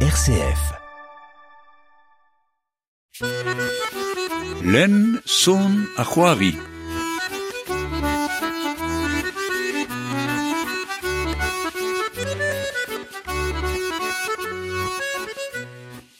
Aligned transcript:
RCF. 0.00 0.60
Len 4.62 5.22
son 5.24 5.88
a 5.96 6.04
c'hoari. 6.04 6.52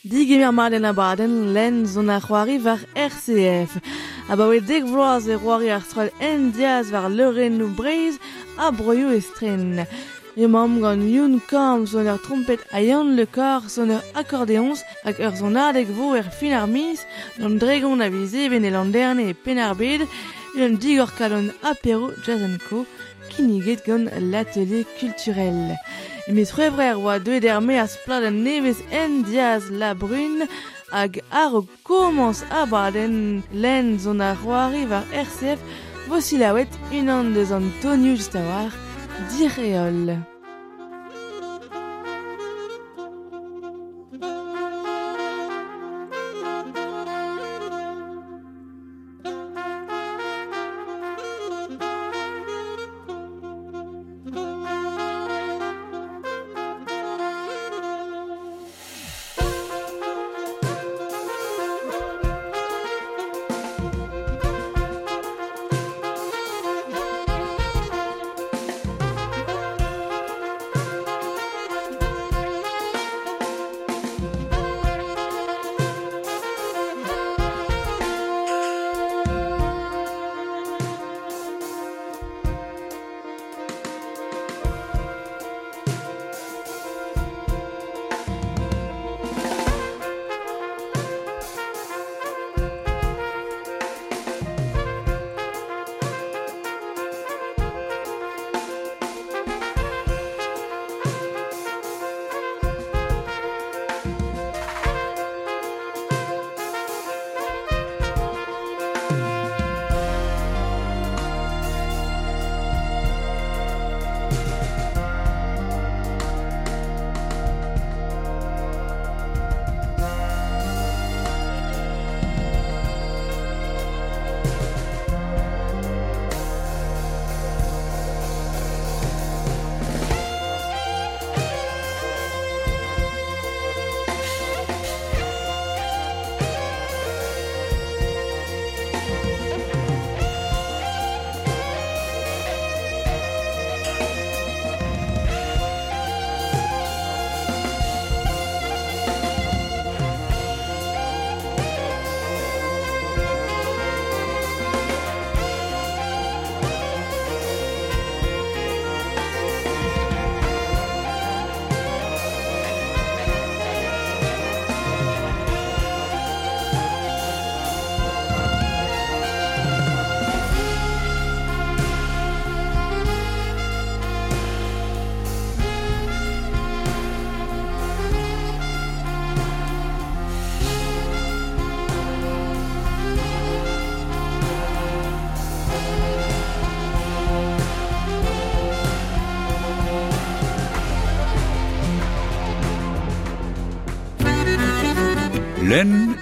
Digemer 0.03 0.53
maden 0.53 0.85
a 0.85 0.93
baden, 0.95 1.53
len 1.53 1.87
zon 1.87 2.09
ar 2.09 2.23
c'hoari 2.23 2.57
war 2.65 2.81
RCF. 2.97 3.77
A 4.31 4.37
ba 4.37 4.49
oe 4.49 4.61
dek 4.65 4.89
vloaz 4.89 5.29
e 5.29 5.37
c'hoari 5.37 5.69
ar 5.77 5.85
stroll 5.85 6.11
en 6.19 6.51
diaz 6.57 6.89
war 6.95 7.11
leuren 7.13 7.59
nou 7.61 7.69
breiz 7.77 8.17
a 8.57 8.73
broio 8.73 9.13
estren. 9.13 9.85
Yo 10.37 10.49
mam 10.49 10.83
gant 10.83 11.01
lion 11.01 11.41
kam 11.49 11.87
zon 11.87 12.09
ur 12.13 12.19
trompet 12.21 12.61
a 12.77 12.81
yan 12.85 13.17
le 13.17 13.25
kar 13.37 13.63
zon 13.75 13.95
ur 13.97 14.03
akkordeonz 14.21 14.83
hag 15.05 15.17
ur 15.27 15.35
zon 15.41 15.57
adeg 15.57 15.89
vo 15.97 16.13
er 16.13 16.29
fin 16.39 16.53
ar 16.53 16.67
mis 16.69 17.01
d'an 17.39 17.57
dregon 17.63 18.05
a 18.05 18.09
vize 18.13 18.43
ben 18.53 18.69
e 18.69 18.71
landerne 18.71 19.25
e 19.31 19.35
penar 19.45 19.73
bed 19.81 20.03
un 20.61 20.77
digor 20.83 21.11
kalon 21.19 21.49
apéro 21.71 22.13
jazz 22.25 22.43
co 22.69 22.85
kiniget 23.31 23.81
gant 23.87 24.13
l'atelier 24.31 24.85
culturel. 25.01 25.63
Mes 26.29 26.45
frères 26.45 26.75
frères 26.75 27.01
oa 27.01 27.17
er 27.17 27.61
me 27.63 27.79
a 27.79 27.87
splad 27.87 28.25
an 28.29 28.45
nevez 28.45 28.79
en 28.93 29.23
diaz 29.25 29.71
la 29.71 29.95
brune 29.95 30.45
hag 30.93 31.13
ar 31.31 31.55
o 31.55 31.67
komans 31.83 32.45
a 32.51 32.67
baden 32.67 33.43
len 33.53 33.99
zon 33.99 34.21
a 34.21 34.35
roari 34.43 34.85
var 34.85 35.05
RCF 35.27 35.61
vosilawet 36.09 36.73
unan 36.93 37.33
deus 37.33 37.53
Antonio 37.53 38.15
just 38.17 38.35
a 38.35 38.43
war 38.51 38.86
direol. 39.31 40.36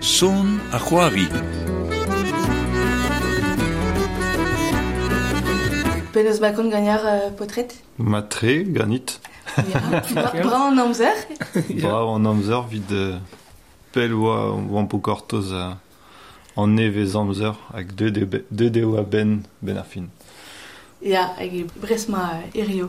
Son 0.00 0.58
a 0.72 0.78
c'hoari. 0.82 1.28
Pen 6.12 6.26
eus 6.26 6.40
bakon 6.42 6.70
ganyar 6.72 7.04
uh, 7.06 7.30
potret? 7.38 7.70
Matre, 7.98 8.64
ganit. 8.74 9.20
Bra- 10.14 10.32
Bra 10.42 10.58
an 10.72 10.78
amzer? 10.82 11.14
Brav 11.70 12.08
an 12.16 12.26
amzer 12.32 12.64
vid 12.72 12.90
euh, 12.98 13.20
pel 13.94 14.16
oa 14.18 14.40
oan 14.58 14.88
po 14.90 14.98
kortoz 14.98 15.52
a 15.54 15.76
an 16.58 16.74
nevez 16.74 17.14
amzer 17.14 17.54
hag 17.70 17.94
deux 17.94 18.10
de, 18.10 18.24
be- 18.24 18.42
deux 18.50 18.70
de 18.74 18.82
oa 18.82 19.04
ben 19.06 19.44
ben 19.62 19.78
ar 19.78 19.86
fin. 19.86 20.10
Ya, 21.04 21.26
hag 21.36 21.52
e 21.52 21.64
bresma 21.82 22.42
erio. 22.54 22.88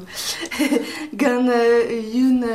Gant 1.20 1.52
youn 2.14 2.46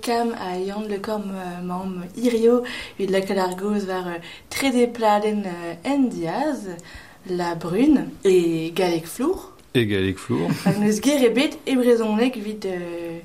kam 0.00 0.32
a 0.32 0.56
yant 0.56 0.88
le 0.88 0.98
kom 1.04 1.26
mam 1.68 2.04
irio, 2.16 2.62
evit 2.96 3.12
lakal 3.12 3.38
ar 3.38 3.52
goz 3.60 3.84
var 3.86 4.22
trede 4.48 4.86
pladen 4.96 5.44
en 5.84 6.08
diaz, 6.08 6.64
la 7.28 7.54
brune, 7.54 8.08
e 8.24 8.70
galek 8.74 9.06
flour. 9.06 9.52
E 9.74 9.84
galek 9.84 10.18
flour. 10.18 10.48
Hag 10.64 10.80
neus 10.80 11.02
ger 11.04 11.28
ebet 11.28 11.60
e 11.66 11.76
brezonek 11.76 12.40
vid... 12.40 12.66
Uh, 12.66 13.20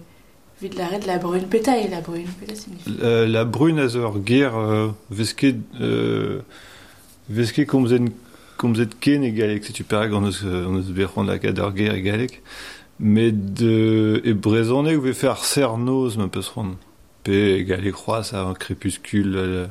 Vid 0.60 0.74
l'arrêt 0.74 0.98
de 0.98 1.06
la 1.06 1.20
brune, 1.20 1.44
peta 1.44 1.78
et 1.78 1.88
la 1.88 2.02
brune, 2.02 2.26
peta 2.40 2.56
signifie. 2.56 2.90
La, 3.00 3.28
la 3.28 3.46
brune 3.46 3.78
a 3.78 3.88
zeur 3.88 4.16
ger 4.26 4.58
euh, 4.58 4.88
veske, 5.12 5.54
euh, 5.80 6.42
veske 7.30 7.68
komzen 7.70 8.10
komzet 8.58 8.92
ken 9.00 9.24
e 9.24 9.32
galek 9.32 9.64
se 9.66 9.74
tu 9.74 9.84
perag 9.84 10.14
an 10.14 10.26
eus 10.30 10.42
euh, 10.44 10.68
an 10.68 10.78
eus 10.80 10.90
berc'hant 10.98 11.24
la 11.30 11.38
kader 11.40 11.72
ger 11.78 11.94
e 11.96 12.02
galek 12.02 12.42
met 13.00 13.36
de 13.60 14.22
e 14.26 14.34
brezonek 14.34 15.00
ve 15.04 15.14
fer 15.14 15.38
cernoz 15.52 16.18
ma 16.18 16.28
peus 16.28 16.50
ron 16.56 16.76
pe 17.24 17.38
e 17.60 17.64
galek 17.70 17.96
c'hoaz 17.96 18.34
a 18.34 18.54
crépuscule 18.64 19.36
euh, 19.38 19.68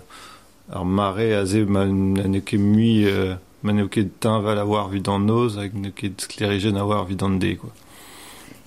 ar 0.73 0.85
mare 0.85 1.33
a 1.41 1.45
ze 1.47 1.65
man 1.65 2.19
a 2.25 2.29
ne 2.29 2.41
ket 2.41 2.59
mui 2.61 3.05
euh, 3.07 3.35
man 3.63 3.77
ne 3.77 3.89
ket 3.89 4.09
tinval 4.21 4.59
a 4.59 4.65
war 4.65 4.89
vid 4.91 5.09
an 5.09 5.27
noz 5.27 5.57
hag 5.59 5.75
ne 5.75 5.91
ket 5.91 6.21
sklerigen 6.27 6.77
a 6.77 6.85
war 6.87 7.05
vid 7.07 7.23
an 7.23 7.39
de 7.43 7.55
quoi. 7.57 7.71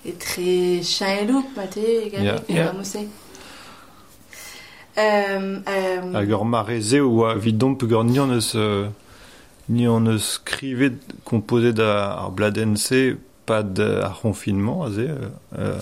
E 0.05 0.13
tre 0.17 0.81
chan 0.83 1.17
e 1.21 1.25
loup, 1.27 1.47
mate, 1.57 1.77
e 1.77 2.09
galek, 2.09 2.23
Ya. 2.25 2.35
e 2.47 2.53
Ya. 2.55 2.67
ramose. 2.71 3.01
Um, 4.97 5.63
um, 5.67 6.13
Hag 6.15 6.31
ur 6.31 6.45
mare 6.45 6.81
ze 6.81 6.99
oa 6.99 7.35
vid 7.35 7.57
domp 7.57 7.81
ur 7.83 8.03
ni 8.03 8.17
an 8.19 8.31
eus 8.31 8.53
euh, 8.55 8.87
ni 9.69 9.87
an 9.87 10.07
eus 10.07 10.35
skrivet 10.39 10.97
kompozet 11.25 11.79
a- 11.79 12.25
ar 12.25 12.31
bladen 12.31 12.75
se 12.77 13.15
pad 13.45 13.79
euh, 13.79 14.03
ar 14.03 14.19
confinement 14.21 14.83
a 14.83 14.89
euh, 14.89 15.29
euh, 15.57 15.79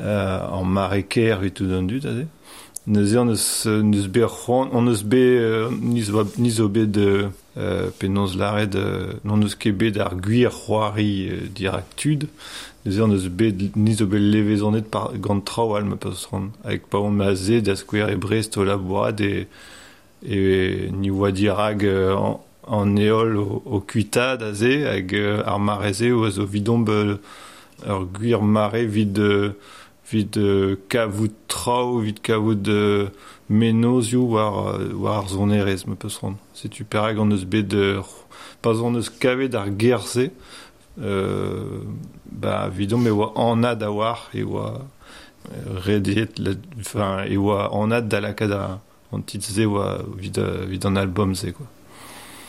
euh, 0.00 0.62
mare 0.64 1.02
ker 1.08 1.40
vid 1.40 1.54
tout 1.54 1.70
an 1.72 1.82
dud 1.82 2.06
a 2.06 2.14
ze 2.14 2.26
Neuze 2.86 3.16
an 3.18 3.26
eus, 3.32 3.66
neus 3.82 4.06
be 4.06 4.22
an 4.22 4.86
eus 4.86 5.02
be, 5.02 5.16
euh, 5.18 5.70
niz, 5.74 6.12
va, 6.14 6.22
niz 6.38 6.60
o 6.62 6.68
bet 6.68 6.86
de 6.86 7.28
penoz 7.98 8.36
laret, 8.38 8.76
euh, 8.76 9.14
non 9.24 9.42
eus 9.42 9.56
ket 9.58 9.74
bet 9.74 9.98
ar 9.98 10.14
gwir 10.14 10.52
c'hoari 10.54 11.26
euh, 11.32 11.40
dirak 11.50 11.88
tud. 11.98 12.28
Neuze 12.84 13.00
an 13.02 13.10
eus 13.10 13.26
bet, 13.26 13.58
niz 13.74 14.04
o 14.04 14.06
bet 14.06 14.22
levezonet 14.22 14.86
par 14.86 15.10
gant 15.18 15.42
trao 15.42 15.74
al 15.74 15.82
ma 15.90 15.96
peus 15.98 16.28
ran. 16.30 16.52
Hag 16.62 16.86
pa 16.86 17.02
on 17.02 17.18
ma 17.18 17.32
ze 17.34 17.58
da 17.60 17.74
skwer 17.74 18.12
e 18.14 18.20
brest 18.22 18.54
o 18.56 18.62
labourat 18.68 19.18
e, 19.20 19.48
e 20.22 20.86
ni 20.94 21.10
oa 21.10 21.32
dirag 21.34 21.82
euh, 21.90 22.14
an, 22.66 22.96
eol 22.98 23.36
o, 23.40 23.62
o 23.64 23.80
kuitad 23.80 24.42
a 24.42 24.52
hag 24.52 25.14
euh, 25.14 25.42
ar 25.46 25.58
mareze 25.58 26.12
o 26.12 26.46
vidomb 26.46 26.88
euh, 26.88 27.16
ur 27.86 28.06
gwir 28.06 28.42
mare 28.42 28.84
vid... 28.86 29.18
Euh, 29.18 29.52
vid 30.10 30.36
trao, 31.48 31.98
vid 31.98 32.20
kavout 32.22 32.68
euh, 32.68 33.08
menozio 33.48 34.22
war, 34.22 34.78
war 34.94 35.28
zonerez, 35.28 35.86
me 35.86 35.96
peus 35.96 36.18
ran. 36.22 36.36
Setu 36.54 36.84
perag 36.84 37.18
an 37.18 37.32
eus 37.34 37.44
bet. 37.44 37.74
Pas 38.62 38.82
an 38.82 38.96
eus 38.96 39.10
kavet 39.10 39.54
ar 39.54 39.70
euh, 40.98 41.82
ba 42.24 42.68
vidom 42.68 43.06
e 43.06 43.10
a 43.82 43.90
war, 43.90 44.28
e 44.34 44.44
oa 44.44 44.86
euh, 45.52 45.80
rediet, 45.80 46.40
enfin, 46.78 47.24
a 48.52 48.80
tit 49.26 49.42
ze 49.42 49.66
oa 49.66 50.04
vid, 50.16 50.38
vid 50.68 50.84
album 50.96 51.34
ze, 51.34 51.52
quoi. 51.52 51.66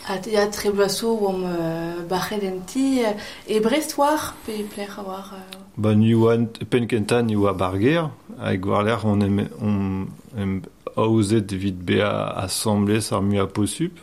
ha 0.08 0.16
ya 0.26 0.48
tre 0.48 0.72
blaso 0.72 1.12
oam 1.20 1.44
euh, 1.46 2.04
barret 2.10 2.44
en 2.44 2.60
ti 2.66 3.02
e 3.48 3.60
brest 3.60 3.98
war 3.98 4.36
pe 4.46 4.64
pler 4.64 4.90
a 4.98 5.04
war 5.04 5.34
euh... 5.34 5.58
ba 5.78 5.96
ni 5.96 6.14
oan 6.16 6.48
pen 6.70 6.88
kenta 6.88 7.22
ni 7.22 7.36
oa 7.36 7.54
barger 7.54 8.10
hag 8.40 8.66
war 8.66 8.84
ler 8.84 9.06
on 9.06 9.22
em 9.22 9.48
on 9.62 10.08
em 10.38 10.62
vid 10.98 11.52
vit 11.54 11.78
bea 11.90 12.12
assemblez 12.46 13.12
ar 13.12 13.22
mu 13.22 13.40
a 13.40 13.48
posup 13.48 14.00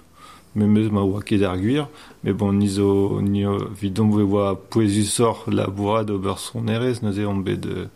me 0.55 0.67
meus 0.67 0.91
ma 0.93 1.03
oa 1.03 1.23
ket 1.23 1.43
ar 1.43 1.59
gwir, 1.59 1.89
me 2.23 2.33
bon 2.33 2.53
nizo 2.53 3.21
ni 3.23 3.43
vidon 3.81 4.13
vwe 4.13 4.23
oa 4.23 4.55
poezu 4.55 5.03
sor 5.05 5.45
la 5.49 5.67
bourad 5.67 6.11
ober 6.11 6.39
son 6.39 6.69
erez, 6.69 7.03
neuze 7.03 7.27
on 7.27 7.43
bet 7.43 7.61
de 7.61 7.89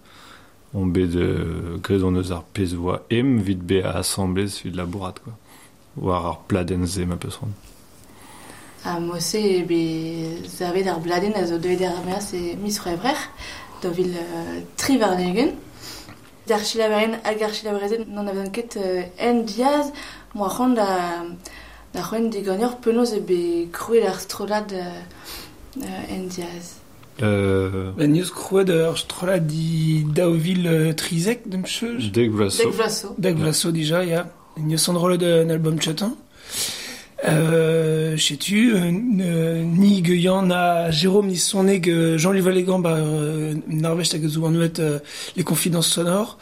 on 0.75 0.87
bet 0.87 1.07
de 1.07 1.79
gredon 1.83 2.19
eus 2.19 2.33
ar 2.35 2.43
pez 2.55 2.75
oa 2.75 3.03
em, 3.11 3.39
vit 3.39 3.63
be 3.63 3.83
a 3.85 3.99
assemblez 4.03 4.61
vid 4.65 4.75
la 4.75 4.87
bourad, 4.87 5.21
quoi. 5.23 5.35
War 5.97 6.27
ar 6.27 6.39
pladenze 6.49 7.07
ma 7.07 7.17
peus 7.17 7.37
rond. 7.37 7.55
A 8.85 8.99
mosse 9.01 9.35
e 9.37 9.63
be 9.63 10.47
zavet 10.47 10.87
ar 10.87 11.01
bladen 11.01 11.35
a 11.35 11.47
zo 11.47 11.59
deuet 11.59 11.83
ar 11.83 12.05
meas 12.07 12.33
e 12.33 12.57
mis 12.57 12.79
revrer, 12.81 13.19
do 13.83 13.91
vil 13.91 14.15
uh, 14.15 14.61
tri 14.77 14.99
varnegen. 14.99 15.51
Dar 16.47 16.61
chilaberen 16.61 17.19
hag 17.25 17.43
ar 17.43 17.53
non 18.07 18.27
avezan 18.27 18.51
ket 18.53 18.77
uh, 18.77 19.03
en 19.19 19.45
diaz, 19.45 19.93
moa 20.35 20.49
c'hant 20.49 20.75
da, 20.75 21.25
da 21.93 22.03
c'hoen 22.03 22.31
penaos 22.83 23.13
e 23.13 23.21
be 23.21 23.69
krouet 23.73 24.07
ar 24.07 24.19
strolad 24.21 24.73
uh, 24.73 25.03
uh, 25.83 26.13
en 26.15 26.29
diaz. 26.29 26.79
Euh, 27.21 27.91
Ben 27.97 28.13
neus 28.13 28.31
krouet 28.31 28.71
ur 28.71 28.97
strola 28.97 29.39
di 29.39 30.07
daouvil 30.15 30.67
uh, 30.67 30.95
trizek 30.95 31.49
dem 31.51 31.65
cheuj. 31.67 32.13
dek 32.13 32.31
vlaso. 32.31 32.63
Dek 32.63 32.75
vlaso. 32.75 33.15
Dag 33.19 33.37
vlaso 33.37 33.73
dija, 33.73 34.05
ya. 34.05 34.27
Neus 34.57 34.89
an 34.89 34.97
rolet 34.97 35.23
un 35.23 35.51
album 35.51 35.81
chatin. 35.81 36.15
Euh, 37.27 38.17
tu 38.39 38.73
euh, 38.73 38.93
euh, 39.21 39.63
ni 39.65 40.05
geyan 40.05 40.51
a 40.51 40.91
Jérôme 40.93 41.27
ni 41.27 41.37
son 41.37 41.65
neg 41.65 41.89
euh, 41.89 42.17
Jean-Louis 42.17 42.41
Valégan 42.43 42.79
ba 42.79 42.95
euh, 42.97 43.55
narvech 43.67 44.15
hag 44.15 44.25
zo 44.29 44.45
an 44.47 44.55
ouet 44.55 44.79
euh, 44.79 45.01
les 45.37 45.43
confidences 45.43 45.89
sonores 45.89 46.39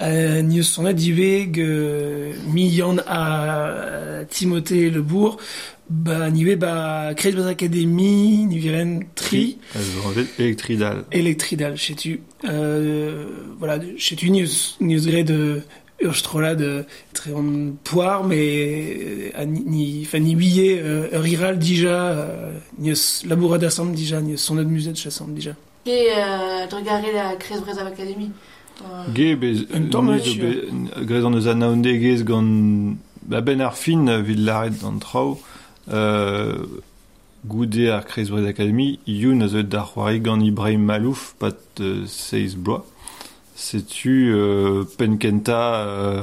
euh, 0.00 0.40
ni 0.40 0.60
eus 0.60 0.64
son 0.64 0.90
diveg 0.92 1.60
euh, 1.60 2.32
mi 2.48 2.68
yan 2.68 2.96
a 3.06 3.68
euh, 3.68 4.24
Timothée 4.28 4.88
Lebourg 4.88 5.36
ba 5.90 6.30
nive 6.30 6.56
ba 6.56 7.12
Crédit 7.14 7.36
Bas 7.36 7.48
Academy 7.48 8.46
ni 8.46 8.58
viren 8.58 9.00
tri 9.14 9.58
Electridal. 10.38 11.04
Electridal, 11.12 11.78
sais-tu. 11.78 12.20
Euh, 12.44 13.26
voilà, 13.58 13.78
sais-tu, 13.98 14.30
news, 14.30 14.48
news 14.80 15.06
gré 15.06 15.22
de 15.22 15.60
Urstrola 16.00 16.54
de 16.54 16.84
en 17.32 17.72
poire, 17.84 18.24
mais 18.24 19.32
euh, 19.36 19.44
ni, 19.44 19.64
ni, 19.64 20.02
enfin, 20.04 20.18
ni 20.18 20.34
billet, 20.34 20.80
euh, 20.82 21.08
riral 21.12 21.58
déjà, 21.58 22.10
euh, 22.10 22.52
news 22.78 22.96
laboura 23.26 23.58
d'assemble 23.58 23.94
déjà, 23.94 24.20
news 24.20 24.36
son 24.36 24.58
autre 24.58 24.68
musée 24.68 24.92
de 24.92 24.96
chassant 24.96 25.26
déjà. 25.28 25.52
Ke 25.84 25.90
uh, 25.90 26.68
drogare 26.68 27.02
la 27.14 27.36
Krez 27.36 27.60
Brezav 27.60 27.86
Academy. 27.86 28.30
Ge, 29.14 29.34
bez, 29.36 29.66
gret 29.70 31.24
an 31.24 31.34
eus 31.36 31.46
anaoundegez 31.46 32.24
gant 32.24 32.96
ba 33.22 33.40
ben 33.40 33.60
ar 33.60 33.76
fin 33.76 34.08
euh, 34.08 34.20
vid 34.20 34.40
laret 34.40 34.70
d'an 34.80 34.98
trao, 34.98 35.40
euh, 35.92 36.54
goude 37.46 37.78
ar 37.92 38.04
Kreisbrez 38.04 38.48
Academy, 38.48 38.98
youn 39.06 39.42
a 39.42 39.48
zeuet 39.48 39.64
d'ar 39.64 39.92
c'hoari 39.92 40.20
gant 40.20 40.40
Ibrahim 40.40 40.82
Malouf, 40.82 41.36
pat 41.38 41.56
euh, 41.80 42.04
seiz 42.06 42.56
bloa. 42.56 42.84
Setu 43.54 44.32
euh, 44.34 44.82
penkenta 44.98 45.76
euh, 45.76 46.22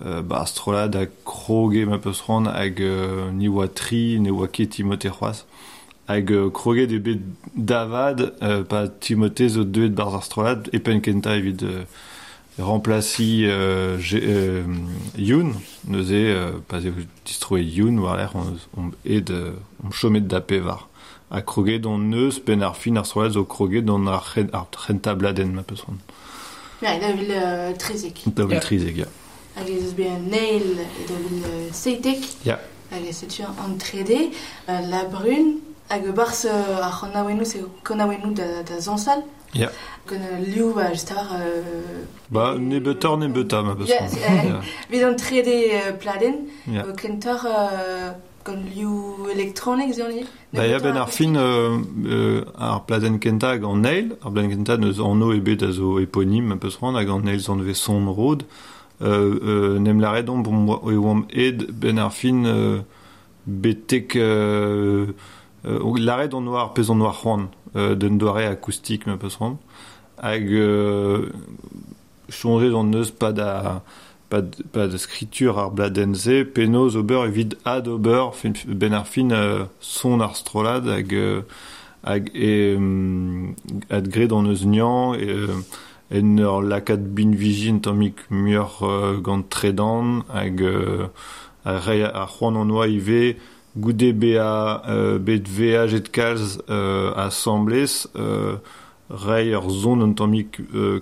ba 0.00 0.42
astrolad 0.42 0.94
a 0.96 1.06
kroge 1.24 1.84
ma 1.86 1.98
peus 1.98 2.20
ran 2.28 2.44
hag 2.46 2.80
euh, 2.80 3.30
ni 3.32 3.48
oa 3.48 3.68
tri, 3.68 4.18
ne 4.20 4.30
oa 4.30 4.46
ket 4.48 4.66
Timothée 4.70 5.10
c'hoaz. 5.10 5.44
Hag 6.08 6.30
euh, 6.32 6.50
kroget 6.50 6.92
e 6.92 6.98
bet 6.98 7.20
davad, 7.56 8.34
euh, 8.42 8.62
pa 8.62 8.88
Timothée 8.88 9.48
zo 9.48 9.64
deuet 9.64 9.88
barz 9.88 10.14
astrolad, 10.14 10.68
e 10.72 10.78
penkenta 10.78 11.36
evit 11.36 11.62
euh, 11.62 11.82
remplaci 12.58 13.44
euh, 13.46 13.98
euh, 14.14 14.64
Youn, 15.18 15.54
neuze, 15.88 16.12
euh, 16.12 16.52
pas 16.68 16.78
e 16.80 16.92
distroe 17.24 17.60
Youn, 17.62 17.98
war 17.98 18.16
l'air, 18.16 18.32
on, 18.34 18.56
on 18.80 18.90
ed, 19.04 19.30
euh, 19.30 19.52
on 19.84 19.90
chomet 19.90 20.20
da 20.20 20.40
pevar. 20.40 20.88
A 21.30 21.42
kroget 21.42 21.80
don 21.80 21.98
neus 21.98 22.38
pen 22.38 22.62
ar 22.62 22.76
fin 22.78 22.94
ar 22.96 23.04
strolet 23.04 23.32
zo 23.34 23.42
kroget 23.44 23.82
don 23.82 24.06
ar, 24.06 24.22
ren- 24.36 24.50
ar 24.54 24.68
renta 24.86 25.14
bladen 25.18 25.50
ma 25.56 25.64
peus 25.64 25.82
ran. 25.82 25.98
ja, 26.82 26.92
da 27.00 27.10
vil 27.16 27.32
uh, 27.34 27.72
trezek. 27.78 28.20
Da 28.26 28.42
Ja. 28.44 28.48
vel 28.48 28.60
trizeg, 28.60 28.96
ja. 29.02 29.06
hag 29.56 29.70
ez 29.70 29.84
eus 29.84 29.94
be 29.96 30.08
an 30.10 30.32
eil 30.32 30.68
e 30.78 31.06
da 31.08 31.20
vil 31.24 31.44
uh, 31.44 31.72
seitek. 31.72 32.24
Yeah. 32.44 32.60
hag 32.90 33.06
ez 33.08 33.22
etu 33.26 33.46
an 33.46 33.78
trede 33.82 34.20
uh, 34.68 34.82
la 34.90 35.04
brun 35.10 35.56
hag 35.88 36.06
e 36.06 36.12
barz 36.12 36.44
uh, 36.44 36.84
ar 36.86 36.92
c'honaouennou 37.00 37.44
se 37.44 37.64
konaouennou 37.82 38.34
da, 38.34 38.62
da 38.68 38.80
zansal. 38.80 39.24
Yeah. 39.54 39.72
gant 40.06 40.22
uh, 40.22 40.38
liou 40.44 40.78
a 40.78 40.92
just 40.92 41.10
ar 41.12 41.26
uh, 41.40 42.04
ba 42.30 42.54
ne 42.58 42.80
betor 42.80 43.18
ne 43.18 43.28
beta 43.28 43.62
ma 43.62 43.74
beus 43.74 43.88
yeah, 43.88 44.06
yeah. 44.20 44.62
vid 44.90 45.02
an 45.02 45.16
trede 45.16 45.56
uh, 45.72 45.92
pladen 46.02 46.48
yeah. 46.66 46.84
uh, 46.84 46.94
kentor 46.94 47.46
uh, 47.46 48.10
gant 48.44 48.66
liou 48.74 49.30
elektronik 49.34 49.94
zion 49.94 50.12
li 50.14 50.26
Ba, 50.56 50.64
ya 50.64 50.78
ben 50.78 50.96
ar 50.96 51.10
fin 51.10 51.34
euh, 51.36 51.82
euh, 52.06 52.44
ar 52.56 52.84
plazen 52.86 53.18
kentag 53.20 53.64
an 53.66 53.84
eil, 53.84 54.14
ar 54.22 54.30
pladen 54.32 54.52
kentag 54.54 54.80
neus 54.80 55.00
an 55.02 55.24
o 55.26 55.32
ebet 55.34 55.64
a 55.66 55.72
zo 55.74 55.98
eponim, 56.00 56.46
ma 56.48 56.56
peus 56.56 56.78
ran, 56.80 56.96
hag 56.96 57.10
an 57.12 57.28
eil 57.28 57.42
zan 57.44 57.60
ve 57.66 57.74
son 57.74 58.06
rod, 58.16 58.46
nem 59.00 60.00
la 60.00 60.10
redon 60.12 60.38
bon 60.38 61.26
ed 61.30 61.66
ben 61.72 61.98
ar 61.98 62.12
fin 62.12 62.44
euh, 62.44 62.80
betek 63.46 64.16
euh, 64.16 65.06
euh, 65.66 65.94
la 65.98 66.16
red 66.16 66.34
an 66.34 66.40
noir 66.40 66.72
pez 66.74 66.90
an 66.90 66.96
noir 66.96 67.20
c'hoant 67.20 67.50
den 67.74 68.16
doare 68.16 68.46
acoustik 68.48 69.06
ma 69.06 69.18
peus 69.20 69.36
ran, 69.36 69.58
hag 70.22 70.48
chonjet 72.30 72.72
an 72.74 72.84
neus 72.84 73.10
pas 73.10 73.32
de, 73.32 73.44
pas 74.30 74.88
de 74.88 74.96
scripture 74.96 75.58
ar 75.58 75.70
bladenze, 75.70 76.44
penoz 76.54 76.96
ober 76.96 77.26
evit 77.26 77.56
ad 77.66 77.88
ober 77.88 78.30
ben 78.66 78.94
ar 78.94 79.06
fin 79.06 79.28
son 79.80 80.20
ar 80.20 80.36
strolad 80.36 80.88
hag, 80.88 81.12
hag 82.06 82.30
ad 83.90 84.08
gred 84.08 84.32
euh, 84.32 85.60
en 86.10 86.36
lakad 86.62 87.02
bin 87.14 87.32
vijin 87.34 87.80
tammik 87.80 88.30
muur 88.30 88.78
euh, 88.82 89.18
gant 89.18 89.42
tredan 89.42 90.22
hag 90.32 90.62
a 91.64 91.78
re 91.82 92.04
ar 92.04 92.28
c'hoant 92.30 92.60
an 92.60 92.70
oa 92.70 92.86
ive 92.86 93.36
goude 93.76 94.12
be 94.14 94.36
a 94.38 95.18
bet 95.18 95.42
et 95.94 96.12
kalz 96.12 96.62
euh, 96.70 97.12
assemblez 97.16 98.06
euh, 98.16 98.56
rei 99.10 99.52
ur 99.52 99.68
zon 99.70 100.14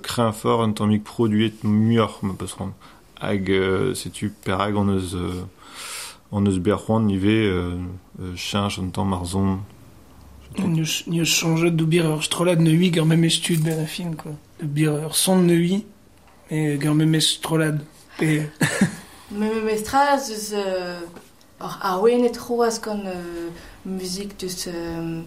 krin 0.02 0.32
fort 0.32 0.62
un 0.62 0.73
tammik 0.73 1.04
produet 1.04 1.52
ma 1.62 2.08
hag 3.20 3.52
setu 3.94 4.32
an 4.78 4.88
eus 4.88 5.16
an 6.32 6.46
eus 6.46 6.58
an 8.78 9.25
zon 9.25 9.58
Neus, 10.58 11.04
neus 11.06 11.25
change 11.25 11.64
d'oubir 11.70 12.06
ur 12.06 12.23
strola 12.23 12.56
de 12.56 12.62
neui 12.62 12.90
gar 12.90 13.04
même 13.11 13.25
estud 13.25 13.62
ben 13.62 13.78
a 13.80 13.87
fin, 13.87 14.12
quoi. 14.12 14.32
Bir 14.62 14.92
ur 14.92 15.16
son 15.16 15.37
gar. 15.38 15.84
Et, 16.50 16.78
Me 19.32 19.49
me 19.49 19.61
mestraz 19.62 20.30
eus 20.30 20.54
uh, 20.54 21.00
ar 21.58 21.78
aouenet 21.82 22.37
c'hoaz 22.38 22.78
gant 22.80 23.02
deus 24.38 24.68
uh, 24.68 25.23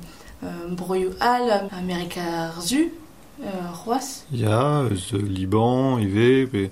broioù 0.70 1.12
al 1.20 1.68
Amerika 1.72 2.22
ar 2.22 2.62
zu 2.62 2.92
c'hoaz. 3.42 4.24
Ya, 4.32 4.86
eus 4.90 5.12
Liban, 5.12 6.00
ive, 6.00 6.48
pe... 6.48 6.70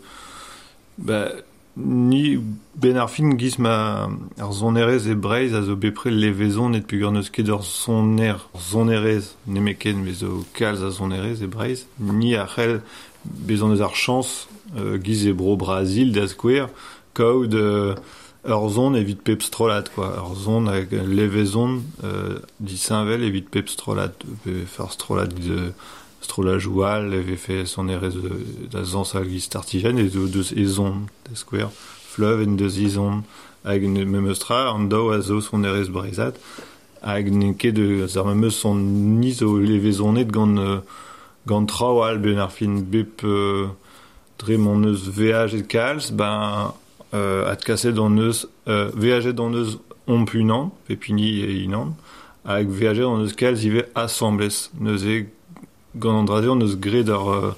ni 1.78 2.40
ben 2.76 2.96
ar 2.96 3.10
fin 3.10 3.36
giz 3.38 3.58
ma 3.60 4.10
ar 4.40 4.52
zonerez 4.54 5.08
e 5.08 5.16
breiz 5.16 5.54
a 5.54 5.62
zo 5.62 5.76
bepre 5.76 6.10
levezon 6.12 6.74
et 6.74 6.88
pu 6.88 7.00
gorneus 7.00 7.30
ket 7.30 7.50
ur 7.52 7.64
zoner 7.64 8.40
zonerez 8.72 9.36
nemeken 9.48 10.04
me 10.04 10.14
zo 10.14 10.46
kalz 10.54 10.84
a 10.84 10.90
zonerez 10.90 11.42
e 11.44 11.48
breiz 11.48 11.86
ni 12.00 12.36
a 12.36 12.46
c'hell 12.48 12.80
bezon 13.24 13.74
eus 13.76 13.82
ar 13.82 13.96
chans 13.96 14.48
euh, 14.78 14.98
giz 14.98 15.26
e 15.26 15.34
bro 15.34 15.58
Brasil 15.58 16.14
da 16.16 16.28
skouer 16.28 16.70
kaout 17.14 17.54
euh, 17.54 17.96
ur 18.46 18.70
zon 18.70 18.94
evit 18.94 19.20
pep 19.24 19.42
strolat 19.42 19.90
quoi. 19.96 20.14
Ur 20.22 20.36
zon 20.36 20.68
hag 20.68 20.92
levezon 20.92 21.82
euh, 22.04 22.40
di 22.60 22.78
sainvel 22.78 23.24
evit 23.24 23.50
pep 23.52 23.68
strolat 23.70 24.16
pe 24.44 24.64
far 24.66 24.92
strolat 24.94 25.34
strola 26.26 26.58
joual 26.58 27.14
avait 27.14 27.42
fait 27.46 27.66
son 27.66 27.88
erez 27.88 28.16
da 28.72 28.84
zansal 28.84 29.28
giz 29.30 29.48
tartigen 29.50 29.98
et 29.98 30.10
de 30.10 30.28
deus 30.28 30.50
ezon 30.56 31.06
skouer 31.34 31.70
fleuve 32.14 32.48
en 32.48 32.56
deus 32.62 32.80
ezon 32.88 33.24
hag 33.64 33.84
ne 33.96 34.06
memeustra 34.06 34.70
an 34.74 34.90
daou 34.92 35.12
a 35.14 35.22
zo 35.22 35.40
son 35.42 35.64
erez 35.70 35.90
brezat 35.90 36.36
hag 37.02 37.30
ne 37.32 37.54
ket 37.54 37.78
de 37.78 37.88
ar 38.06 38.26
memeus 38.26 38.58
son 38.64 38.82
ni 39.22 39.32
zo 39.34 39.58
levezonet 39.58 40.30
gant 40.38 40.58
euh, 40.58 40.80
gant 41.46 41.66
traoù 41.66 42.02
al 42.04 42.18
ben 42.18 42.42
ar 42.42 42.52
fin 42.52 42.82
bep 42.82 43.24
euh, 43.24 43.68
eus 44.50 45.10
veaj 45.18 45.56
et 45.56 45.68
kalz 45.68 46.12
ben 46.12 46.74
euh, 47.14 47.52
at 47.52 47.64
kaset 47.64 47.94
eus 47.94 48.48
euh, 48.68 48.92
veajet 48.96 49.34
d'an 49.34 49.54
eus 49.54 49.78
ompunan 50.08 50.72
pepini 50.88 51.42
e 51.42 51.64
inan 51.64 51.96
hag 52.46 52.70
veajet 52.70 53.06
d'an 53.06 53.22
eus 53.22 53.34
kalz 53.34 53.66
ive 53.66 53.86
assemblez 53.96 54.70
neus 54.80 55.06
e 55.06 55.28
gant 55.96 56.20
an 56.20 56.28
drazeon 56.30 56.64
eus 56.66 56.76
gred 56.80 57.10
ar, 57.10 57.56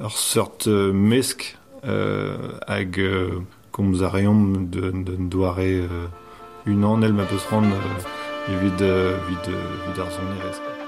ar 0.00 0.14
seurt 0.16 0.66
mesk 0.92 1.56
euh, 1.84 2.58
hag 2.68 2.98
euh, 2.98 3.40
komz 3.72 4.02
ar 4.02 4.12
reomp 4.12 4.70
de, 4.70 4.90
de, 4.90 5.16
de 5.16 5.28
doare 5.30 5.70
euh, 5.86 6.06
unan 6.66 7.02
el 7.02 7.12
ma 7.12 7.24
peus 7.24 7.46
ran 7.50 7.64
euh, 7.64 8.52
evit, 8.52 8.82
euh, 8.82 9.16
vid, 9.28 9.54
euh, 9.54 9.64
vid 9.86 10.00
ar 10.00 10.10
son 10.12 10.36
erez. 10.38 10.79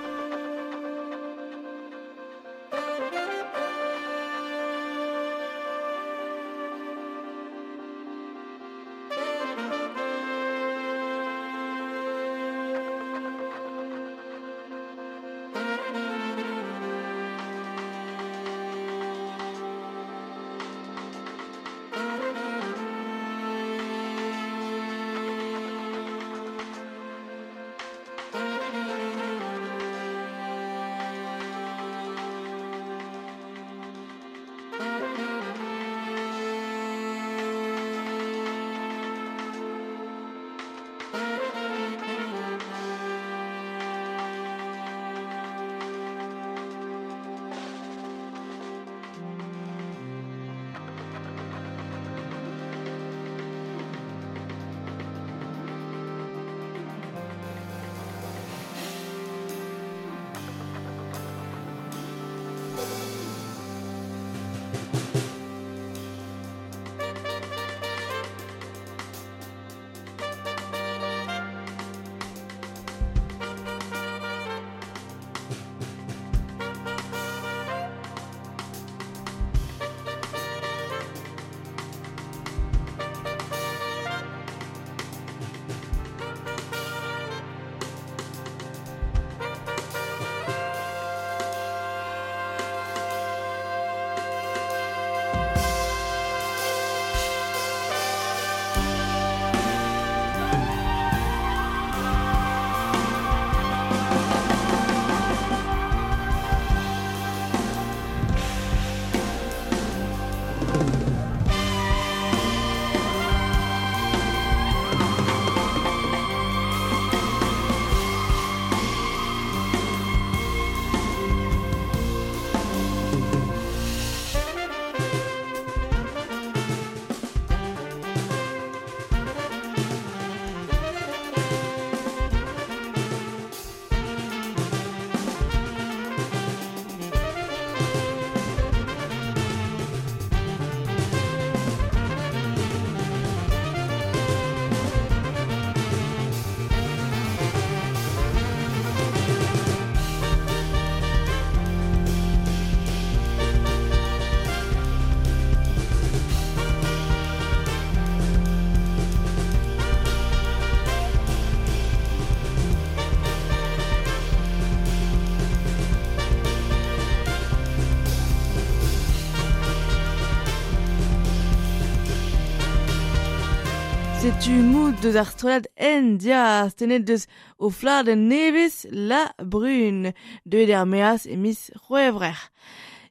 Du 174.44 174.50
mout 174.50 174.96
deus 175.02 175.14
ar 175.14 175.28
strolad 175.30 175.68
en 175.76 176.16
diaz, 176.18 176.72
tenet 176.74 177.04
deus 177.06 177.28
o 177.62 177.68
flad 177.70 178.08
de 178.08 178.16
nevez 178.18 178.80
la 178.90 179.22
brune, 179.38 180.10
deuet 180.50 180.72
er 180.74 180.86
meaz 180.92 181.28
emis 181.30 181.60
c'hoevrer. 181.84 182.40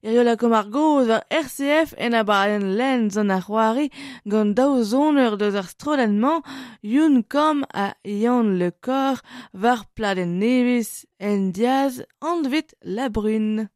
Iriola 0.03 0.35
komar 0.35 0.67
goz 0.75 1.07
ar 1.15 1.23
RCF 1.31 1.95
en 2.03 2.17
a 2.19 2.23
len 2.27 2.75
lenz 2.79 3.15
an 3.21 3.31
ar 3.31 3.45
c'hoari 3.47 3.87
gant 4.27 4.57
dao 4.57 4.83
zoneur 4.83 5.37
deus 5.39 5.55
ar 5.55 5.71
strolenman 5.71 6.43
youn 6.81 7.23
kom 7.23 7.63
a 7.73 7.87
Yann 8.03 8.57
le 8.59 8.71
kor 8.85 9.23
var 9.53 9.85
pla 9.95 10.11
de 10.15 10.25
nevis 10.25 11.05
en 11.17 11.51
diaz 11.55 12.03
an 12.19 12.43
la 12.83 13.07
brune. 13.07 13.69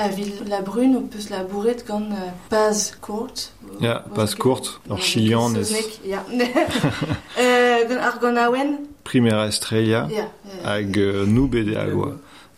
A 0.00 0.08
vil 0.08 0.32
la 0.48 0.62
brune 0.62 0.96
o 0.96 1.00
peus 1.12 1.26
la 1.28 1.42
bourret 1.44 1.82
gant 1.86 2.08
uh, 2.08 2.30
paz 2.48 2.94
kourt. 3.04 3.50
Ya, 3.82 3.98
paz 4.14 4.34
kourt, 4.34 4.80
ur 4.88 4.96
chilian 4.96 5.52
ez 5.60 5.74
Ja. 6.08 6.24
Euh, 7.40 7.84
gant 7.88 8.00
ar 8.00 8.16
gant 8.22 8.36
awen. 8.40 8.78
Primera 9.04 9.46
Estrella 9.48 10.06
Ja. 10.10 10.24
hag 10.64 10.96
euh, 10.96 11.26
nou 11.26 11.48
bede 11.52 11.76
agua. 11.76 12.14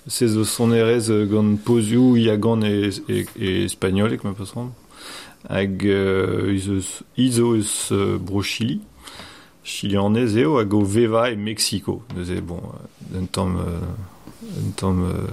Se 0.07 0.29
zo 0.29 0.45
sonerez 0.45 1.11
euh, 1.11 1.27
gant 1.27 1.59
pozioù 1.67 2.15
iagan 2.17 2.63
e, 2.63 2.93
e, 3.09 3.25
e 3.35 3.65
espagnolek, 3.65 4.23
ma 4.23 4.35
pas 4.39 4.55
ran. 4.55 4.71
Hag 5.51 5.83
euh, 5.87 6.55
izo, 6.55 6.79
izo 7.17 7.57
eus 7.57 7.91
euh, 7.91 8.19
bro 8.19 8.43
Chili. 8.43 8.81
Chilianez 9.65 10.39
eo 10.39 10.61
hag 10.61 10.75
o 10.75 10.85
Veva 10.85 11.31
e 11.31 11.37
Mexico. 11.37 12.05
Neuze, 12.15 12.39
bon, 12.41 12.63
euh, 13.15 13.19
un. 13.19 13.57
Euh, 13.57 13.81
un 14.59 14.71
tamm... 14.77 15.03
Euh, 15.03 15.27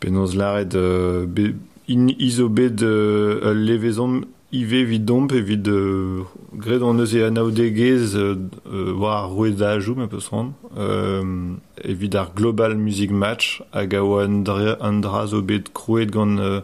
Penoz 0.00 0.36
laret 0.36 0.74
euh, 0.74 1.26
be, 1.26 1.54
in 1.88 2.08
izo 2.18 2.48
bet 2.48 2.82
euh, 2.82 3.54
levezon 3.54 4.22
ive 4.52 4.84
vid 4.84 5.04
domp 5.04 5.32
evit 5.32 5.68
euh, 5.68 6.22
gret 6.54 6.82
an 6.82 6.98
eus 7.02 7.14
e 7.16 7.22
anaoudegez 7.26 8.14
euh, 8.14 8.36
euh, 8.72 8.92
war 8.94 9.24
ar 9.24 9.30
rouedajou 9.30 9.96
ma 9.98 10.06
peus 10.06 10.28
ran 10.30 10.52
euh, 10.78 11.54
evit 11.84 12.14
ar 12.14 12.32
global 12.34 12.76
music 12.76 13.10
match 13.10 13.62
hag 13.72 13.94
a 13.94 14.02
oa 14.04 14.24
an 14.24 14.42
dra, 14.46 14.76
an 14.80 15.00
dra 15.02 15.26
zo 15.26 15.42
bet 15.42 15.72
krouet 15.74 16.06
gant 16.14 16.38
euh, 16.38 16.60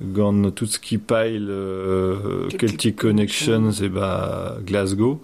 gant 0.00 0.50
tout 0.50 0.70
ski 0.70 0.98
pile 0.98 1.50
euh, 1.50 2.48
Celtic 2.58 2.96
Connections 2.96 3.82
e 3.82 3.88
ba 3.88 4.56
Glasgow. 4.64 5.20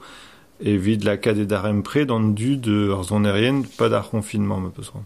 Evit 0.61 1.05
la 1.05 1.19
kadet 1.19 1.53
ar 1.53 1.67
empre 1.69 2.07
d'an 2.09 2.33
du 2.33 2.57
de 2.57 2.91
ar 2.91 3.05
zon 3.05 3.25
erien 3.25 3.63
pa 3.77 3.91
d'ar 3.91 4.09
confinement 4.11 4.61
peus 4.75 4.89
ran 4.89 5.05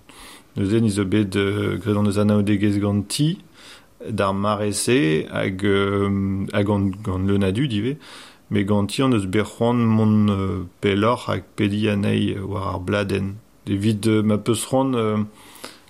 Neuze 0.57 0.80
niz 0.83 0.99
o 0.99 1.04
bet 1.04 1.37
euh, 1.37 1.76
gredon 1.78 2.07
eus 2.07 2.19
anao 2.19 2.42
gant 2.42 3.02
ti, 3.09 3.38
d'ar 4.09 4.35
marese 4.35 5.26
hag, 5.30 5.64
euh, 5.64 6.47
hag 6.52 6.66
gant, 6.66 6.90
gant 7.04 7.19
leunadu 7.19 7.69
dive, 7.69 7.97
me 8.50 8.62
gant 8.64 8.87
ti 8.87 9.02
an 9.02 9.12
eus 9.12 9.26
berc'hoan 9.26 9.75
mon 9.75 10.28
euh, 10.28 10.66
pelor 10.80 11.26
hag 11.28 11.45
pedi 11.57 11.88
anei 11.88 12.37
war 12.38 12.75
ar 12.75 12.80
bladen. 12.80 13.37
Evit 13.66 14.07
euh, 14.09 14.23
ma 14.23 14.38
peus 14.38 14.64
ran 14.66 14.92
euh, 14.95 15.19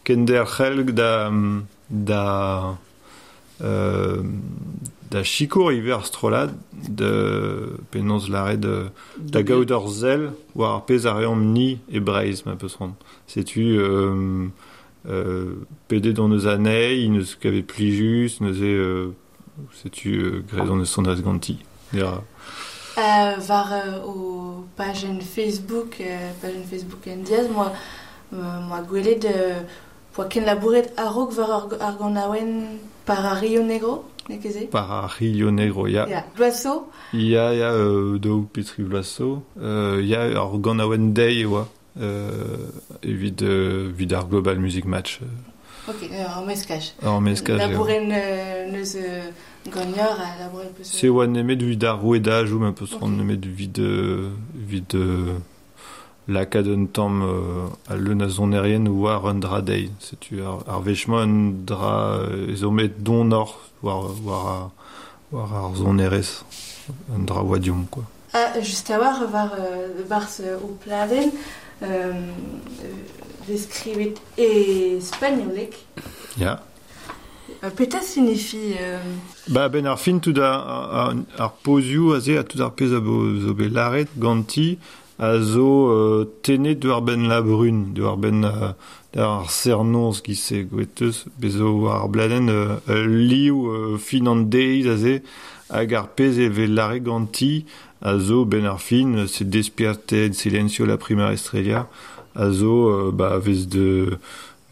kender 0.04 0.44
c'helg 0.44 0.90
da, 0.90 1.32
da 1.88 2.76
euh, 3.62 4.22
da 5.10 5.22
chikour 5.24 5.72
iver 5.72 6.04
strolad 6.04 6.50
de 6.72 7.76
penons 7.90 8.28
de 8.28 8.90
da 9.18 9.42
gaout 9.42 9.70
ur 9.70 9.88
zel 9.88 10.32
war 10.54 10.76
ar 10.76 10.84
pez 10.86 11.06
ar 11.06 11.22
eom 11.22 11.52
ni 11.52 11.78
e 11.88 12.00
breiz 12.00 12.44
ma 12.46 12.56
peus 12.56 12.76
ran 12.80 12.94
setu 13.26 13.78
euh, 13.78 14.48
euh, 15.08 16.12
dans 16.14 16.30
eus 16.30 16.46
anei 16.46 17.08
neus 17.08 17.34
kavet 17.40 17.62
plijus 17.62 18.40
neuze 18.40 18.62
euh, 18.62 19.12
setu 19.82 20.12
euh, 20.20 20.44
gret 20.48 20.70
an 20.70 20.80
eus 20.80 20.86
sonaz 20.86 21.22
ganti 21.22 21.58
Dira, 21.92 22.22
Euh, 22.98 23.34
var 23.38 23.72
euh, 23.72 24.04
au 24.04 24.64
page 24.76 25.06
Facebook, 25.34 25.96
euh, 26.00 26.30
page 26.42 26.52
Facebook 26.68 27.06
en 27.06 27.22
diaz, 27.22 27.48
moi, 27.48 27.72
euh, 28.34 28.36
moi 28.68 28.82
gwele 28.82 29.18
de 29.18 29.32
poa 30.12 30.26
ken 30.26 30.44
labouret 30.44 30.90
a 30.96 31.08
rog 31.08 31.32
var 31.32 31.50
ar, 31.50 31.68
ar 31.80 31.96
gant 31.96 32.14
par 33.06 33.24
a 33.24 33.34
Rio 33.34 33.62
Negro, 33.62 34.04
par 34.70 34.90
ar 34.92 35.10
Rio 35.10 35.50
Negro 35.50 35.86
ya 35.86 36.06
Ya, 36.08 36.24
Gloasso, 36.36 36.88
Ya, 37.12 37.52
ya, 37.54 37.72
euh, 37.72 38.18
daou 38.18 38.42
Petri 38.42 38.82
Vlaso. 38.82 39.42
Euh, 39.60 40.00
ya, 40.02 40.22
ar 40.22 40.50
dei, 40.98 41.44
oa. 41.44 41.68
Euh, 42.00 42.68
evit, 43.02 43.42
euh, 43.42 43.90
vid 43.94 44.12
ar 44.12 44.28
Global 44.28 44.58
Music 44.58 44.84
Match. 44.84 45.20
Euh, 45.22 45.90
ok, 45.90 46.08
euh, 46.12 46.24
en 46.38 46.44
meskaj. 46.46 47.58
Labouret 47.58 48.00
ne, 48.00 48.70
neus 48.72 48.96
gagneur 49.66 50.16
a 50.20 50.42
labouret 50.42 50.70
peus... 50.76 50.84
Se 50.86 51.08
oa 51.08 51.26
nemet 51.26 51.60
vid 51.62 51.84
ar 51.84 52.00
rouedaj 52.00 52.52
ou 52.52 52.60
ma 52.60 52.72
peus 52.72 52.94
Ok. 52.94 53.00
ran 53.02 53.08
nemet 53.08 53.44
vid, 53.44 53.80
vid 54.54 54.94
euh, 54.94 55.38
laka 56.30 56.62
d'un 56.62 56.86
tamm 56.86 57.22
euh, 57.22 58.28
zon 58.28 58.52
erien 58.52 58.86
ou 58.86 59.08
ar 59.08 59.26
un 59.26 59.34
dra 59.34 59.60
dei. 59.60 59.90
Setu 59.98 60.42
ar, 60.42 60.62
ar 60.68 60.80
vechma 60.80 61.22
un 61.26 61.50
dra 61.66 62.20
euh, 62.20 62.54
zo 62.56 62.70
met 62.70 63.02
don 63.02 63.32
or 63.32 63.58
war, 63.82 64.10
war, 64.24 64.70
war 65.32 65.52
ar 65.52 65.76
zon 65.76 65.98
erez. 65.98 66.44
Un 67.14 67.26
dra 67.26 67.42
wadium, 67.42 67.86
quoi. 67.90 68.04
Ah, 68.32 68.60
just 68.60 68.90
a 68.90 68.98
war 68.98 69.26
var 69.30 69.52
euh, 69.58 70.04
bars 70.08 70.40
euh, 70.40 70.56
o 70.62 70.78
pladen, 70.84 71.30
euh, 71.82 72.12
descrivet 73.48 74.14
e 74.38 75.00
spagnolek. 75.00 75.74
Ya. 76.38 76.62
Euh, 77.64 77.70
Peta 77.70 78.00
signifie... 78.00 78.76
Euh, 78.80 78.98
Ba 79.48 79.68
ben 79.68 79.86
ar 79.86 79.98
fin 79.98 80.18
tout 80.18 80.38
a, 80.38 80.52
a, 80.54 81.12
ar 81.38 81.52
pozioù 81.64 82.12
a 82.14 82.20
ze 82.20 82.38
a 82.38 82.44
tout 82.44 82.60
ar 82.62 82.70
pez 82.72 82.94
a 82.94 83.00
bo, 83.00 83.16
zo 83.42 83.54
be 83.54 83.66
laret 83.68 84.08
ganti 84.16 84.78
a 85.20 85.38
zo 85.38 85.90
euh, 85.90 86.24
ben 87.02 87.28
la 87.28 87.42
brun, 87.42 87.92
de 87.94 88.02
ben 88.16 88.42
euh, 88.44 88.72
ki 90.24 90.34
se 90.34 90.62
gweteus, 90.64 91.26
bezo 91.38 91.88
ar 91.88 92.08
bladen 92.08 92.48
euh, 92.48 93.06
liou 93.06 93.68
euh, 93.68 93.98
fin 93.98 94.26
an 94.26 94.46
deiz 94.48 94.88
a 94.88 94.96
ze 94.96 95.20
hag 95.68 95.92
ar 95.94 96.08
ben 98.46 98.66
silencio 100.32 100.86
la 100.86 100.96
prima 100.96 101.32
estrella 101.32 101.86
a 102.34 102.50
zo 102.50 102.88
euh, 102.88 103.10
ba 103.12 103.38
vez 103.38 103.66
de 103.66 104.18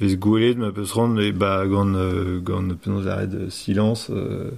vez 0.00 0.16
gwelet 0.16 0.54
ma 0.54 0.70
peus 0.72 0.92
ran 0.94 1.16
e 1.18 1.32
ba 1.32 1.66
gant 1.66 1.94
euh, 1.94 2.40
silence 3.50 4.08
euh, 4.10 4.50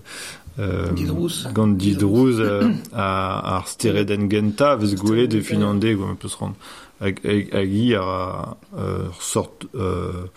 euh, 0.61 0.93
didrouz. 0.93 1.49
gant 1.55 1.69
didrouz 1.69 2.41
euh, 2.41 2.71
a, 2.93 3.57
ar 3.57 3.69
stereden 3.69 4.29
genta 4.31 4.77
vez 4.77 4.95
gwelet 4.95 5.29
de 5.33 5.41
finande 5.41 5.95
gwa 5.97 6.15
peus 6.21 6.37
ran 6.41 6.55
hag, 7.01 7.21
hag, 7.25 7.53
hag 7.57 7.77
ar 7.99 8.57
euh, 8.77 9.09
sort 9.19 9.67
euh, 9.75 10.29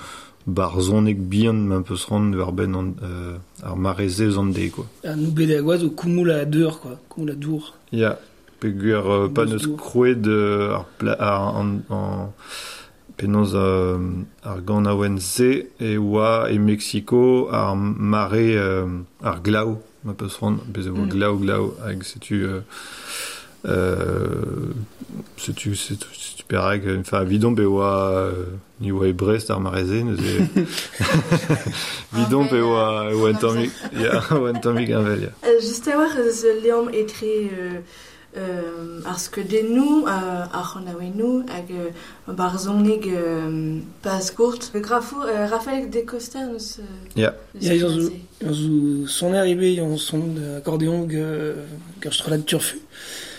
barzonek 0.47 1.19
bihan 1.29 1.65
ma 1.69 1.81
peus 1.81 2.07
ran 2.09 2.31
ur 2.33 2.51
ben 2.51 2.75
an, 2.75 2.93
euh, 3.03 3.37
ar 3.63 3.77
mareze 3.77 4.29
zande 4.33 4.69
quoi. 4.71 4.87
Ar 5.03 5.17
nou 5.19 5.31
bede 5.31 5.61
gwaz 5.61 5.83
o 5.83 5.91
koumoul 5.91 6.31
a 6.31 6.45
deur 6.45 6.79
quoi, 6.79 6.97
koumoul 7.09 7.35
a 7.35 7.35
dour. 7.35 7.73
Ya, 7.91 7.99
yeah. 7.99 8.19
peguer 8.63 9.03
euh, 9.05 9.27
pa 9.27 9.45
neus 9.45 9.67
krouet 9.77 10.27
euh, 10.27 10.71
ar, 10.77 10.85
pla, 10.97 11.17
ar 11.19 11.57
an, 11.59 11.79
an 11.91 12.31
pennoz 13.19 13.55
euh, 13.59 13.99
ar 14.43 14.61
gant 14.63 14.87
a 14.87 14.95
e 14.95 15.97
oa 15.97 16.47
e 16.49 16.59
Mexico 16.59 17.49
ar 17.51 17.75
mare 17.75 18.45
euh, 18.55 18.87
ar 19.21 19.41
glau. 19.43 19.81
Ma 20.03 20.13
peus 20.13 20.37
ran 20.41 20.59
bez 20.67 20.87
eo 20.87 20.95
Mm. 20.97 21.09
glaou 21.13 21.37
glaou 21.39 21.73
hag 21.85 22.03
setu 22.03 22.43
euh, 22.43 22.61
euh, 23.65 24.73
setu 25.37 25.75
setu 25.75 26.07
setu 26.13 26.43
perag 26.47 26.83
enfin 26.99 27.23
vidon 27.23 27.51
be 27.55 27.63
oa 27.65 27.91
euh, 28.11 28.45
ni 28.81 28.91
oa 28.91 29.07
e 29.07 29.13
Brest 29.13 29.51
ar 29.51 29.59
mareze 29.63 30.03
neus 30.03 30.19
vidon 32.13 32.45
be 32.51 32.59
oa 32.61 33.09
oa 33.13 33.29
un 33.31 33.39
tammig 33.39 33.71
ya 34.03 34.19
oa 34.31 34.51
un 34.51 34.59
tammig 34.61 34.91
anvel 34.91 35.21
ya 35.27 35.31
Euh, 35.47 35.93
a 35.93 35.97
war 35.97 36.11
eus 36.19 36.43
leom 36.63 36.89
etre 36.93 37.31
euh, 37.51 37.79
euh, 38.37 39.01
ar 39.05 39.19
skeudennou, 39.19 40.05
euh, 40.07 40.45
ar 40.51 40.73
c'honaouennou, 40.73 41.45
hag 41.49 41.71
euh, 41.71 42.33
bar 42.33 42.57
zoneg 42.59 43.07
euh, 43.07 43.79
pas 44.01 44.19
kourt. 44.35 44.59
Le 44.73 44.79
grafo, 44.79 45.17
euh, 45.21 45.47
Raphaël 45.47 45.89
de 45.89 45.99
Costa 46.01 46.45
neus... 46.45 46.79
Ya. 47.15 47.35
neus 47.53 47.65
Ya, 47.65 47.75
ils 47.75 47.85
ont 47.85 47.89
financer. 47.89 48.21
Yon 48.43 48.53
zo 48.53 49.07
son 49.07 49.33
arrivé, 49.33 49.75
yon 49.75 49.97
son 49.97 50.23
accordéon 50.57 51.07
ge 51.09 51.55
strolad 52.11 52.45
turfu. 52.45 52.79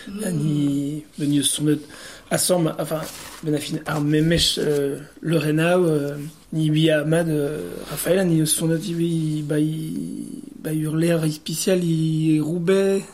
Ni 0.09 1.05
ben 1.19 1.33
yon 1.33 1.43
son 1.43 1.65
de 1.65 1.79
assom 2.31 2.73
enfin 2.79 3.01
ben 3.43 3.55
afin 3.55 3.77
ar 3.87 4.01
memech 4.01 4.59
euh, 4.59 4.99
le 5.21 5.37
renao 5.37 5.85
euh, 5.85 6.17
ni 6.53 6.71
bi 6.71 6.91
Ahmad 6.91 7.29
Raphaël 7.91 8.27
ni 8.27 8.47
son 8.47 8.69
de 8.69 8.79
tibi 8.79 9.43
ba 9.43 9.59
i 9.59 9.93
ba 10.63 10.73
hurler 10.73 11.19
spécial 11.31 11.85
i 11.85 12.41
Roubaix 12.41 13.05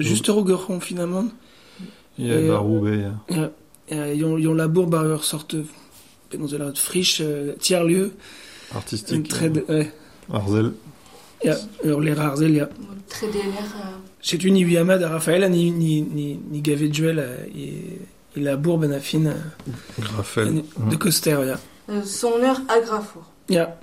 juste 0.00 0.28
Rougeron 0.28 0.80
finalement. 0.80 1.26
ya 2.18 2.40
Et, 2.40 2.48
bar 2.48 2.62
euh, 2.62 2.66
Roubaix 2.66 2.98
ya 2.98 3.12
Ja, 3.36 3.50
ja, 3.90 4.14
yon 4.14 4.38
yon 4.38 4.54
labour 4.54 4.86
ba 4.86 5.02
ur 5.04 5.24
sorte 5.24 5.56
dans 6.32 6.58
la 6.58 6.72
friche 6.74 7.20
euh, 7.20 7.54
tiers 7.58 7.84
lieu 7.84 8.12
un 8.72 8.76
artistique 8.76 9.28
très 9.28 9.50
de 9.50 9.64
ouais 9.68 9.92
Arzel 10.32 10.72
ja 11.44 11.56
ur 11.84 12.00
les 12.00 12.12
rares 12.14 12.42
ya 12.42 12.68
Très 13.08 13.26
déner... 13.28 13.42
Euh, 13.42 13.98
C'est 14.22 14.42
une 14.42 14.54
ni 14.54 14.76
Ahmad 14.76 15.02
à 15.02 15.08
Raphaël 15.10 15.48
ni 15.50 15.70
ni 15.70 16.02
ni 16.02 16.40
ni 16.50 16.60
Gavet 16.62 16.92
Joel 16.92 17.18
euh, 17.18 17.36
et 17.56 18.40
la 18.40 18.56
bourbe 18.56 18.82
ben 18.82 18.92
affine 18.92 19.34
Raphaël 20.16 20.62
de 20.90 20.96
Coster 20.96 21.38
ya. 21.46 21.58
euh, 21.90 22.02
son 22.02 22.32
heure 22.42 22.60
à 22.68 22.80
grafo. 22.80 23.20
Ya. 23.48 23.76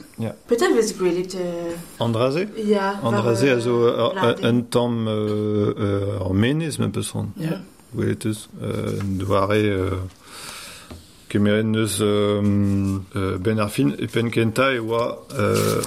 Peut-être 0.48 0.74
vez 0.74 0.94
gwelet... 0.98 1.36
Euh... 1.36 1.72
Andraze 2.00 2.48
Ya. 2.58 3.00
Andraze 3.04 3.44
a 3.44 3.60
zo 3.60 3.86
un 3.86 4.62
tom 4.62 5.08
euh 5.08 6.18
en 6.20 6.24
tamm 6.24 6.28
ar 6.28 6.34
menez 6.34 6.80
me 6.80 6.90
peus 6.90 7.12
ran. 7.12 7.28
Ja. 7.38 7.62
Gwelet 7.96 8.26
euh 8.26 9.00
doare 9.04 9.92
kemeren 11.30 11.76
euh 11.76 13.00
ben 13.40 13.60
ar 13.60 13.70
fin 13.70 13.92
e 14.00 14.08
pen 14.08 14.32
kenta 14.32 14.74
e 14.74 14.80
oa 14.80 15.28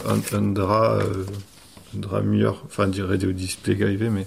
un 0.07 0.53
dra... 0.53 1.01
dra 1.95 2.23
mieux 2.23 2.51
enfin 2.67 2.89
dirait 2.89 3.19
de 3.19 3.31
display 3.33 3.77
gaive, 3.77 4.11
mais 4.11 4.27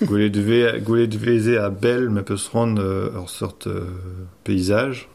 Vous 0.00 0.06
goulet 0.06 0.28
vous 1.06 1.18
veze 1.18 1.48
à 1.56 1.70
Belle, 1.70 2.10
mais 2.10 2.22
peut 2.22 2.36
se 2.36 2.50
rendre 2.50 3.12
en 3.16 3.26
sorte 3.26 3.68
paysage. 4.44 5.08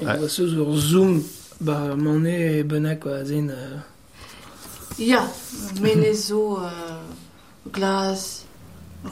Et 0.00 0.06
on 0.06 0.20
va 0.20 0.28
se 0.28 0.46
zoom 0.46 1.22
bah 1.60 1.94
mon 1.96 2.24
et 2.24 2.62
Bena 2.62 2.96
quoi 2.96 3.24
zen 3.24 3.50
euh, 3.50 3.76
Ya, 4.98 5.26
Menezo, 5.82 6.58
euh, 6.58 6.68
glace, 7.72 8.46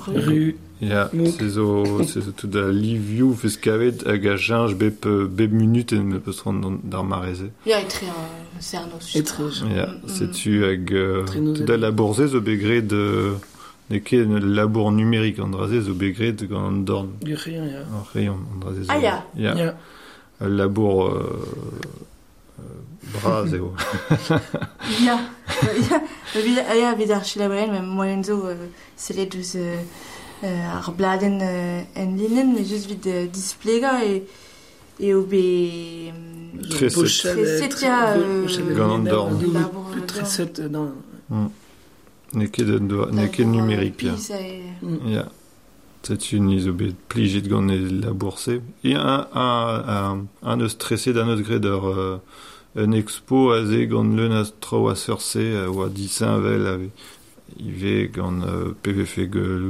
rue. 0.06 0.56
Ya, 0.80 1.08
Mouk. 1.12 1.38
se 1.38 1.48
zo, 1.48 2.02
se 2.02 2.20
zo 2.20 2.32
tout 2.32 2.48
da 2.50 2.68
livioù 2.70 3.34
fez 3.34 3.56
kavet 3.56 4.02
hag 4.04 4.26
a 4.26 4.68
bep, 4.74 5.06
euh, 5.06 5.28
bep 5.28 5.52
minut 5.52 5.92
en 5.92 6.02
me 6.02 6.18
peus 6.18 6.40
ran 6.40 6.54
d'ar 6.82 7.04
mareze. 7.04 7.50
Ya, 7.64 7.80
etre 7.80 8.02
euh, 8.02 8.60
Cernos. 8.60 9.14
Etre. 9.14 9.42
Ya, 9.76 9.86
Mm, 9.86 10.00
mm. 10.02 10.08
setu 10.08 10.64
hag 10.64 10.92
euh, 10.92 11.24
tout 11.24 11.64
da 11.64 11.76
labourze 11.76 12.26
zo 12.26 12.40
begre 12.40 12.80
de 12.82 13.34
ne 13.90 13.98
ket 13.98 14.22
un 14.26 14.40
labour 14.40 14.90
numérique 14.90 15.38
an 15.38 15.48
drazé 15.50 15.80
zo 15.82 15.94
begret 15.94 16.44
gant 16.48 16.66
an 16.66 16.72
dorn 16.72 17.10
Gurien, 17.22 17.64
ja. 17.64 17.80
an 17.82 18.02
rayon 18.12 18.34
an 18.52 18.58
drazé 18.60 18.82
zo. 18.82 18.88
Ah, 18.90 18.98
ya. 18.98 19.24
Ya. 19.36 19.54
Ja. 19.56 19.74
Un 20.40 20.48
labour 20.48 21.06
euh, 21.06 21.46
euh, 22.62 23.18
bras 23.20 23.52
eo. 23.52 23.72
Ya, 25.04 25.18
ya, 25.90 26.00
vid 26.34 26.56
ya 26.80 26.94
vid 26.94 27.10
ar 27.10 27.24
chilabrel, 27.24 27.70
men 27.72 27.86
moyen 27.86 28.22
zo 28.24 28.46
euh, 28.46 28.54
euh, 29.10 29.76
euh, 30.44 30.76
ar 30.76 30.92
bladen 30.92 31.40
en 31.96 32.16
linen, 32.16 32.54
mais 32.54 32.64
just 32.64 32.86
vid 32.88 33.06
euh, 33.06 33.26
displega 33.26 34.04
e 34.04 34.22
e 35.00 35.14
o 35.14 35.22
be 35.22 35.34
euh, 35.36 36.62
Très 36.70 36.90
set. 36.90 36.94
Pochel, 36.94 37.34
Très 37.34 37.44
très- 37.44 37.58
set, 37.70 37.80
ja, 37.82 38.14
euh, 38.16 38.42
Pochel, 38.42 38.74
Gant 38.74 38.90
an 38.90 38.98
Lina, 38.98 39.10
dorn. 39.10 39.38
double- 39.38 39.54
Labour, 39.54 39.84
plus 39.90 40.00
euh, 40.02 40.06
très 40.06 40.20
dorn. 40.20 40.30
set 40.30 40.60
dans... 40.70 40.90
Ne 42.34 42.46
ket 42.46 42.68
un 42.68 42.86
doa- 42.86 43.10
ne 43.12 43.26
ket 43.26 43.44
numérique, 43.46 44.04
e... 44.04 45.10
Ya. 45.10 45.26
C'est 46.02 46.32
une 46.32 46.50
iso 46.50 46.72
bet 46.72 46.94
plijet 47.08 47.42
gant 47.42 47.68
e 47.68 47.76
labourse. 48.02 48.48
E 48.48 48.94
un, 48.96 49.28
un, 49.34 50.26
un, 50.42 50.60
un 50.60 50.68
stressé 50.68 51.12
d'un 51.12 51.36
gret 51.40 51.60
ur 51.64 51.86
euh, 51.86 52.18
un 52.74 52.92
expo 52.92 53.50
a 53.52 53.64
ze 53.66 53.86
gant 53.86 54.16
leun 54.16 54.32
a 54.32 54.44
trao 54.60 54.88
a 54.88 54.94
seurse 54.96 55.44
a 55.56 55.68
oa 55.68 55.88
disinvel 55.88 56.66
a 56.66 56.78
ive 57.60 58.10
PVF 58.82 59.18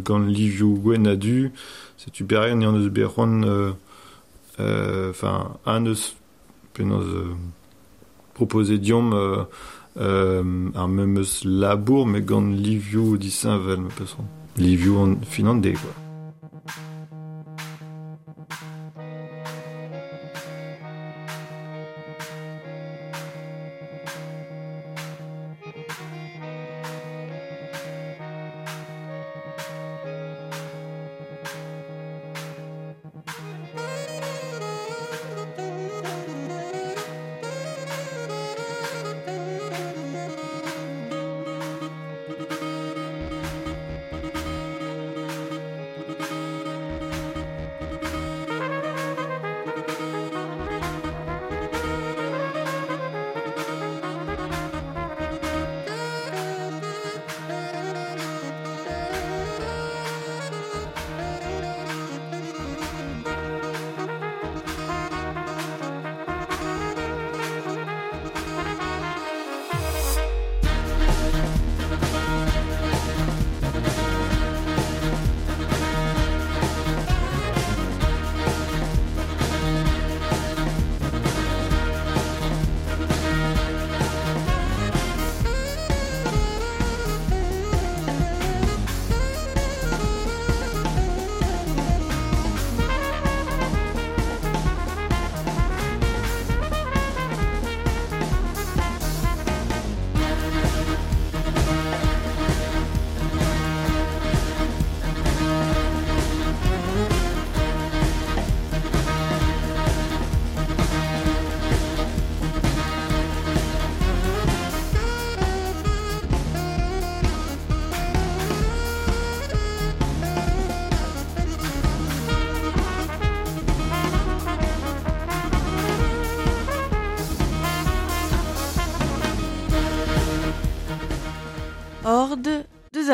gant 0.04 0.26
livioù 0.26 0.78
gwen 0.82 1.06
a 1.06 1.16
du. 1.16 1.50
Berien 2.24 2.56
ni 2.56 2.66
an 2.66 2.76
eus 2.76 2.88
berron 2.90 3.42
euh, 3.44 3.72
euh, 4.60 5.10
enfin 5.10 5.56
un 5.66 5.86
eus 5.86 6.14
euh, 6.80 7.34
euh, 9.14 9.44
euh, 9.96 11.24
labour 11.44 12.06
disinvel 13.18 13.80
me 13.80 13.90
an 15.46 15.60
quoi. 15.60 16.01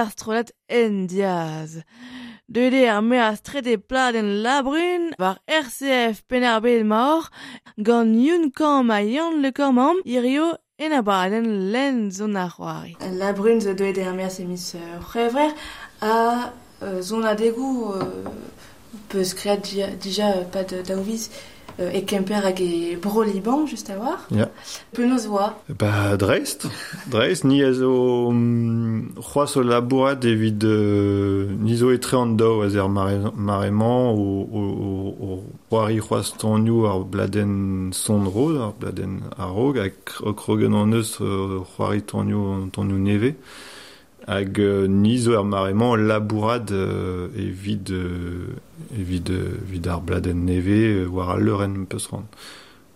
Strolat 0.06 0.52
en 0.68 1.06
diaz. 1.06 1.82
Deude 2.46 2.86
ar 2.88 3.02
me 3.02 3.18
a 3.18 3.34
strete 3.36 3.76
pladen 3.78 4.42
labrun 4.44 5.12
war 5.18 5.38
RCF 5.46 6.22
penarbel 6.30 6.84
maor 6.84 7.28
gant 7.82 8.14
yun 8.26 8.50
kam 8.50 8.90
a 8.90 9.00
yann 9.02 9.42
le 9.42 9.50
kamam 9.52 9.96
irio 10.04 10.56
en 10.78 10.92
a 10.92 11.02
baden 11.02 11.72
len 11.72 12.10
zon 12.10 12.36
ar 12.36 12.50
c'hoari. 12.54 12.96
La 13.18 13.32
brune 13.32 13.60
zo 13.60 13.74
doet 13.74 13.98
er 13.98 14.14
mer 14.14 14.30
semis 14.30 14.74
euh, 14.74 15.00
c'hevrer 15.10 15.52
a 16.00 16.52
zon 17.02 17.24
a 17.24 17.34
degou 17.34 17.98
peus 19.08 19.34
kreat 19.34 19.62
dija, 20.00 20.32
de 20.52 20.82
daouviz 20.82 21.28
euh, 21.78 21.90
e 21.94 22.02
kemper 22.04 22.42
hag 22.44 22.60
e 22.60 22.96
bro 22.96 23.22
liban 23.22 23.66
just 23.66 23.90
a 23.90 23.98
war. 23.98 24.18
Ya. 24.30 24.48
Penaos 24.94 25.26
oa. 25.26 25.54
Ba, 25.68 26.16
dreist. 26.16 26.66
Dreist, 27.10 27.44
ni 27.44 27.62
a 27.62 27.72
zo 27.72 28.30
mm, 28.32 29.14
c'hoaz 29.20 29.56
o 29.56 29.62
labourat 29.62 30.24
evit 30.24 30.64
euh, 30.64 31.48
ni 31.58 31.76
zo 31.76 31.90
etre 31.90 32.16
an 32.18 32.36
daou 32.36 32.62
a 32.62 32.68
zer 32.68 32.88
mare- 32.88 33.32
maremañ 33.34 34.12
o, 34.12 34.26
o, 34.58 34.62
o, 34.88 35.14
o 35.28 35.42
c'hoari 35.70 36.00
c'hoaz 36.00 36.32
tonioù 36.38 36.86
ar 36.86 37.04
bladen 37.04 37.90
son 37.92 38.24
roz, 38.26 38.56
ar 38.58 38.72
bladen 38.80 39.20
a-rog, 39.38 39.78
hag 39.78 39.94
o 40.22 40.32
krogen 40.32 40.74
an 40.74 40.92
eus 40.92 41.18
euh, 41.20 41.60
c'hoari 41.76 42.02
neve. 42.98 43.34
Hag 44.28 44.60
euh, 44.60 44.86
ni 44.86 45.16
zo 45.16 45.32
ar 45.38 45.44
maremañ 45.44 45.96
labourat 45.96 46.66
euh, 46.70 47.28
evit, 47.34 47.90
euh, 47.90 48.48
evit, 48.94 49.24
euh, 49.30 49.56
evit 49.64 49.88
ar 49.88 50.02
bladen 50.02 50.44
neve 50.44 50.68
euh, 50.68 51.06
war 51.08 51.30
a 51.30 51.38
leuren 51.38 51.86
peus 51.88 52.06
ran. 52.10 52.26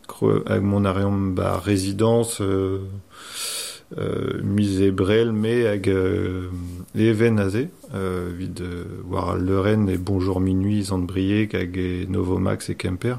Creux 0.07 0.45
hag 0.47 0.62
mon 0.62 0.85
areom 0.85 1.35
ba 1.35 1.59
résidence 1.59 2.42
euh, 2.42 2.81
euh, 3.97 4.42
euh, 4.42 5.33
even 6.95 7.40
euh, 7.40 7.64
euh, 7.95 8.31
bonjour 9.99 10.40
minuit 10.40 10.85
zant 10.85 10.99
briek 10.99 11.55
hag 11.55 11.79
e 11.79 12.05
Novomax 12.11 12.68
et 12.68 12.75
Kemper 12.75 13.16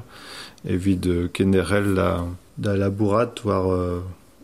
et 0.64 0.76
vid 0.76 1.04
euh, 1.08 1.26
kenerel 1.32 1.94
la 1.94 2.24
da 2.58 2.76
labourat 2.76 3.34
war 3.44 3.72
euh, 3.72 3.98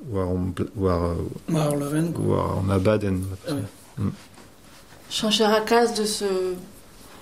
war 0.08 0.26
on 0.28 0.52
bl- 0.54 0.70
war 0.76 1.14
Mar 1.48 1.74
Leuven, 1.76 2.12
quoi. 2.12 2.24
war 2.26 2.58
en 2.58 2.70
abaden 2.70 3.22
ouais. 3.48 4.04
Chancher 5.10 5.44
a 5.46 5.60
kaz 5.60 5.94
de 5.94 6.04
ce 6.04 6.24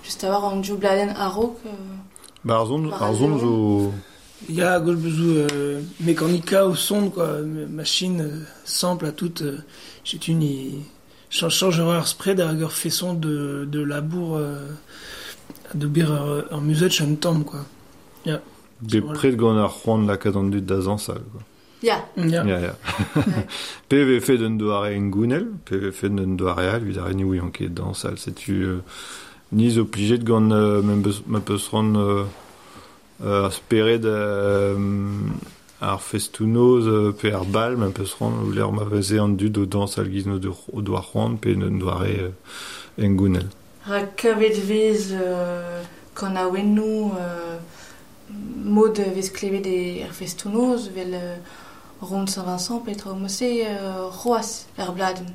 just 0.05 0.23
a 0.25 0.29
war 0.31 0.45
an 0.53 0.63
djou 0.63 0.77
bladen 0.77 1.11
a 1.17 1.29
rok. 1.29 1.57
Euh, 1.67 1.71
ba 2.45 2.59
ar 2.61 2.67
zon 2.67 2.87
War 2.91 3.03
ar 3.03 3.15
zon 3.15 3.29
leuren. 3.31 3.41
zo 3.41 3.93
Il 4.49 4.55
y 4.55 4.63
a 4.63 4.79
Golbezou 4.79 5.35
euh, 5.51 5.83
mécanica 5.99 6.65
ou 6.69 6.77
sonde, 6.77 7.13
quoi. 7.13 7.41
Machine, 7.43 8.21
euh, 8.21 8.45
sample 8.65 9.07
à 9.07 9.13
toute. 9.13 9.43
J'ai 10.05 10.21
une. 10.29 10.83
Change, 11.29 11.81
un 11.81 12.05
spread 12.05 12.41
à 12.41 12.55
façon 12.69 13.15
de, 13.15 13.67
de 13.71 13.81
labour. 13.83 14.39
De 15.75 15.87
bir 15.89 16.09
en 16.53 16.61
musette, 16.61 17.01
un 17.01 17.15
temps, 17.17 17.41
quoi. 17.43 17.61
be 18.81 19.01
pred 19.01 19.35
gant 19.37 19.57
ar 19.59 19.73
c'hoant 19.73 20.07
la 20.07 20.17
kadandut 20.17 20.61
da 20.63 20.81
zansal 20.81 21.21
quoi. 21.33 21.41
Ya. 21.83 22.09
Ya, 22.17 22.43
ya. 22.45 22.75
PVF 23.89 24.31
d'un 24.31 24.57
doare 24.59 24.97
en 24.97 25.09
gounel, 25.09 25.47
PVF 25.65 26.05
d'un 26.07 26.35
doare 26.35 26.67
al, 26.75 26.83
vid 26.83 26.99
ar 26.99 27.13
eni 27.13 27.23
ouian 27.23 27.53
ket 27.55 27.71
dans 27.71 27.95
al, 28.05 28.17
setu 28.19 28.65
euh, 28.67 28.81
niz 29.53 29.79
obligé 29.79 30.19
de 30.19 30.25
gant 30.25 30.51
euh, 30.51 30.83
ma 31.27 31.39
peus 31.41 31.69
ran 31.71 31.95
euh, 31.95 32.25
euh, 33.23 33.45
ar 33.47 33.53
spered 33.53 34.07
euh, 34.07 34.75
ar 35.81 36.03
festounoz 36.03 36.89
euh, 36.89 37.13
pe 37.13 37.31
ar 37.31 37.45
bal, 37.45 37.77
ma 37.77 37.91
peus 37.95 38.17
ran 38.19 38.35
ou 38.43 38.51
l'er 38.51 38.73
ma 38.73 38.83
veze 38.83 39.21
an 39.23 39.29
dud 39.39 39.59
o 39.63 39.65
dans 39.67 39.99
al 39.99 40.11
gizno 40.11 40.41
de, 40.43 40.51
o 40.51 40.83
doar 40.83 41.07
ran 41.15 41.37
pe 41.37 41.55
d'un 41.55 41.79
doare 41.79 42.11
euh, 42.19 43.07
en 43.07 43.15
gounel. 43.15 43.47
Ra 43.87 44.03
kavet 44.03 44.59
vez 44.67 45.15
euh, 45.15 45.87
kan 46.19 46.35
a 46.35 46.49
wennou 46.51 47.15
euh, 47.15 47.55
mod 48.67 48.99
vez 49.15 49.31
klevet 49.31 49.71
e 49.71 50.03
ar 50.03 50.13
festounoz, 50.13 50.91
vel... 50.91 51.15
Euh, 51.15 51.65
rond 52.01 52.27
Saint-Vincent 52.27 52.81
petra 52.81 53.11
omose 53.13 53.43
euh, 53.43 54.09
roas 54.09 54.67
er 54.79 54.93
bladen. 54.93 55.27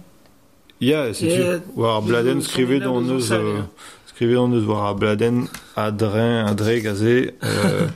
Ya, 0.79 1.13
si 1.13 1.27
Yeah, 1.27 1.59
tu 1.59 1.79
war 1.79 2.01
bladen 2.01 2.41
skrivet 2.41 2.79
là, 2.79 2.85
dans 2.85 3.01
neus 3.01 3.27
ça, 3.27 3.35
euh, 3.35 3.61
skrivet 4.07 4.35
dans 4.35 4.47
neus 4.47 4.65
war 4.65 4.95
bladen 4.95 5.47
a 5.75 5.91
dren 5.91 6.45
a 6.45 6.53
dre 6.53 6.81
gazé 6.81 7.35
euh, 7.43 7.87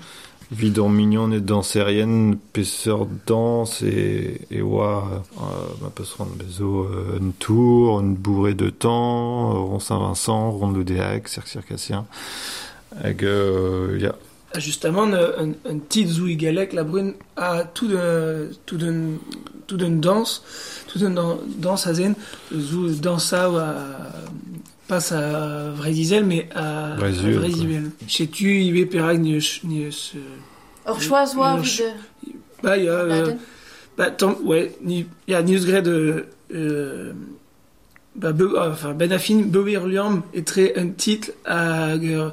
vid 0.52 0.80
an 0.80 0.88
mignon 0.90 1.32
et 1.34 1.42
danserienne 1.42 2.38
peseur 2.54 3.08
danse 3.26 3.82
et 3.82 4.42
et 4.50 4.62
euh, 4.62 5.02
ma 5.82 5.90
peus 5.94 6.14
rand 6.18 6.30
bezo 6.38 6.86
euh, 6.86 7.20
un 7.22 7.32
tour 7.40 8.00
un 8.00 8.04
bourré 8.04 8.54
de 8.54 8.70
temps 8.70 9.52
euh, 9.56 9.60
rond 9.60 9.80
Saint-Vincent 9.80 10.52
rond 10.52 10.72
de 10.72 10.84
Déac 10.84 11.28
cirque 11.28 11.48
circassien. 11.48 12.06
Hag 13.04 13.24
euh, 13.24 13.98
ya 14.00 14.16
Justement, 14.56 15.04
un, 15.04 15.14
un, 15.14 15.50
un 15.70 15.78
petit 15.78 16.08
zou 16.08 16.28
galek, 16.36 16.74
la 16.74 16.84
brune, 16.84 17.14
a 17.36 17.64
tout 17.64 17.88
d'un, 17.90 18.48
tout 18.66 18.78
d'un, 18.78 19.18
tout 19.68 19.78
d'un 19.78 19.90
danse, 19.92 20.42
tout 20.88 21.00
d'un 21.00 21.10
dan- 21.12 21.40
danse 21.58 21.86
à 21.86 21.94
zen, 21.94 22.16
zou 22.56 22.90
dansa 22.90 23.52
ou 23.52 23.58
à, 23.58 23.76
pas 24.88 25.14
à 25.14 25.70
Vraizizel, 25.72 26.26
mais 26.26 26.48
à 26.56 26.96
quoi. 26.98 27.10
Vraizivel. 27.10 27.92
Chez 28.08 28.28
tu, 28.28 28.62
il 28.62 28.78
est 28.78 28.86
perag, 28.86 29.20
ni, 29.20 29.38
ni, 29.66 29.92
ce, 29.92 30.18
Or 30.86 30.98
vid 30.98 31.10
bah, 32.64 32.78
il 32.78 32.86
y 32.86 32.90
a, 32.90 32.94
euh, 32.94 33.34
bah, 33.98 34.10
tant, 34.12 34.38
ouais, 34.46 34.76
ni, 34.82 35.06
il 35.28 35.32
y 35.32 35.36
a 35.36 35.44
news 35.44 35.64
grade, 35.66 35.88
euh, 35.90 37.12
bah, 38.16 38.32
be, 38.32 38.56
enfin, 38.58 38.94
Ben 38.94 39.12
Affin, 39.12 39.42
Bobby 39.46 39.74
Liam, 39.74 40.22
est 40.34 40.48
très 40.48 40.76
un 40.80 40.88
titre 40.90 41.32
à, 41.46 41.90
euh, 41.90 42.30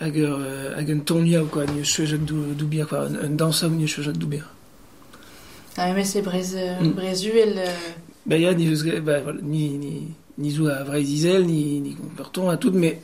hag, 0.00 0.16
ur, 0.16 0.38
hag 0.76 0.90
un 0.90 1.00
tournia 1.00 1.42
ou 1.42 1.46
quoi, 1.46 1.66
ne 1.66 1.82
chouezak 1.82 2.24
dou, 2.24 2.54
d'oubia, 2.54 2.84
quoi, 2.86 3.06
un, 3.06 3.14
un 3.26 3.30
dansa 3.30 3.68
ou 3.68 3.76
ne 3.76 3.86
chouezak. 3.86 4.16
Ah, 5.76 5.92
mais 5.92 6.04
c'est 6.04 6.22
brez, 6.22 6.56
el... 6.56 7.60
Ba 8.26 8.36
ya, 8.36 8.52
ni, 8.52 8.66
ni, 8.66 9.68
ni, 9.78 10.08
ni 10.38 10.50
zo 10.50 10.66
a 10.68 10.84
vraiz 10.84 11.08
izel, 11.08 11.46
ni, 11.46 11.80
ni 11.80 11.94
konperton 11.94 12.50
a 12.50 12.56
tout, 12.56 12.72
mais 12.72 13.00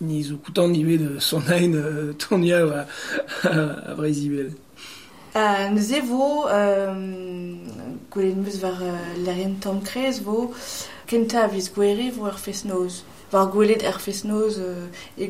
ni 0.00 0.22
zo 0.22 0.36
koutan 0.36 0.68
ni 0.68 0.84
de 0.96 1.18
son 1.18 1.40
hain 1.48 1.74
euh, 1.74 2.12
tournia 2.12 2.58
a, 2.64 2.86
a, 3.48 3.90
a 3.90 3.94
vraiz 3.94 4.18
izel. 4.18 4.52
Ah, 5.34 5.70
nous 5.70 5.92
evo, 5.92 6.46
euh, 6.48 7.54
goulet 8.10 8.34
meus 8.34 8.58
var 8.58 8.82
euh, 8.82 8.96
l'arien 9.24 9.54
tam 9.60 9.80
krez 9.80 10.20
vo, 10.22 10.52
kentav 11.06 11.54
iz 11.56 11.70
gweri 11.70 12.10
vo 12.10 12.26
ar 12.26 12.38
fes 12.38 12.64
noz. 12.64 13.04
Var 13.30 13.46
goulet 13.50 13.84
ar 13.86 14.00
fes 14.00 14.24
euh, 14.24 14.86
e 15.18 15.26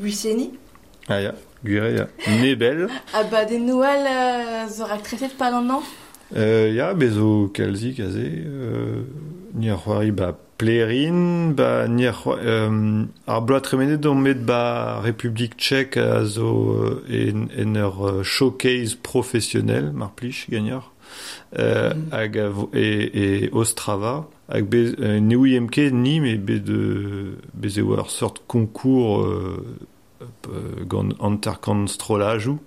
gwisseni. 1.11 1.16
ah 1.16 1.20
ya 1.20 1.35
gure 1.64 1.92
ya 1.96 2.07
nebel 2.40 2.88
A 3.12 3.25
ba 3.25 3.44
den 3.44 3.66
Noël 3.66 4.07
uh, 4.07 4.68
zor 4.70 4.90
ak 4.90 5.03
tretet 5.03 5.37
pa 5.37 5.46
an 5.51 5.68
an. 5.70 5.83
Euh, 6.37 6.70
ya, 6.73 6.94
bezo 6.94 7.51
kalzi 7.53 7.92
kaze, 7.94 8.23
euh, 8.23 9.03
ni 9.55 9.68
ar 9.68 9.79
c'hoari 9.83 10.12
ba 10.12 10.29
plerin, 10.59 11.51
ba 11.57 11.88
ni 11.88 12.07
ar 12.07 12.14
c'hoari, 12.14 12.40
euh, 12.46 13.05
ar 13.27 13.42
bloat 13.42 13.66
remenet 13.66 13.96
don 13.96 14.14
met 14.14 14.35
ba 14.46 15.01
Republik 15.03 15.57
Tchèque 15.59 15.96
a 15.96 16.25
zo 16.25 16.77
euh, 16.79 17.03
en, 17.11 17.49
en 17.59 17.75
ur 17.75 18.07
euh, 18.07 18.23
showcase 18.23 18.94
professionnel, 18.94 19.90
mar 19.92 20.12
plij 20.12 20.46
gagnard, 20.49 20.92
euh, 21.59 21.92
Mhm. 21.94 22.12
hag 22.12 22.38
a 22.38 22.49
e, 22.75 23.11
e 23.12 23.51
Ostrava, 23.53 24.29
hag 24.49 24.64
be, 24.70 24.94
euh, 25.01 25.18
ne 25.18 25.35
ouiem 25.35 25.66
ket 25.68 25.90
ni, 25.92 26.20
me 26.20 26.37
be 26.38 26.61
de, 26.62 27.35
bez 27.55 27.77
eo 27.83 27.96
ur 27.99 28.09
sort 28.11 28.38
konkour 28.46 29.25
euh, 29.25 29.64
gant 30.87 31.11
anterkant 31.18 31.87
strolajou, 31.87 32.59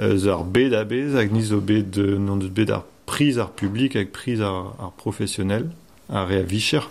euh, 0.00 0.42
bet 0.44 0.74
a 0.74 0.84
bez, 0.84 1.14
hag 1.16 1.32
ni 1.32 1.42
zo 1.42 1.60
bet 1.60 1.98
non 1.98 2.36
deus 2.36 2.50
bet 2.50 2.70
ar 2.70 2.84
prise 3.06 3.38
ar 3.38 3.50
public 3.50 3.96
hag 3.96 4.10
prise 4.14 4.42
ar, 4.42 4.74
ar 4.78 4.92
professionnel, 4.96 5.70
ar 6.08 6.28
rea 6.28 6.42
vicher. 6.42 6.90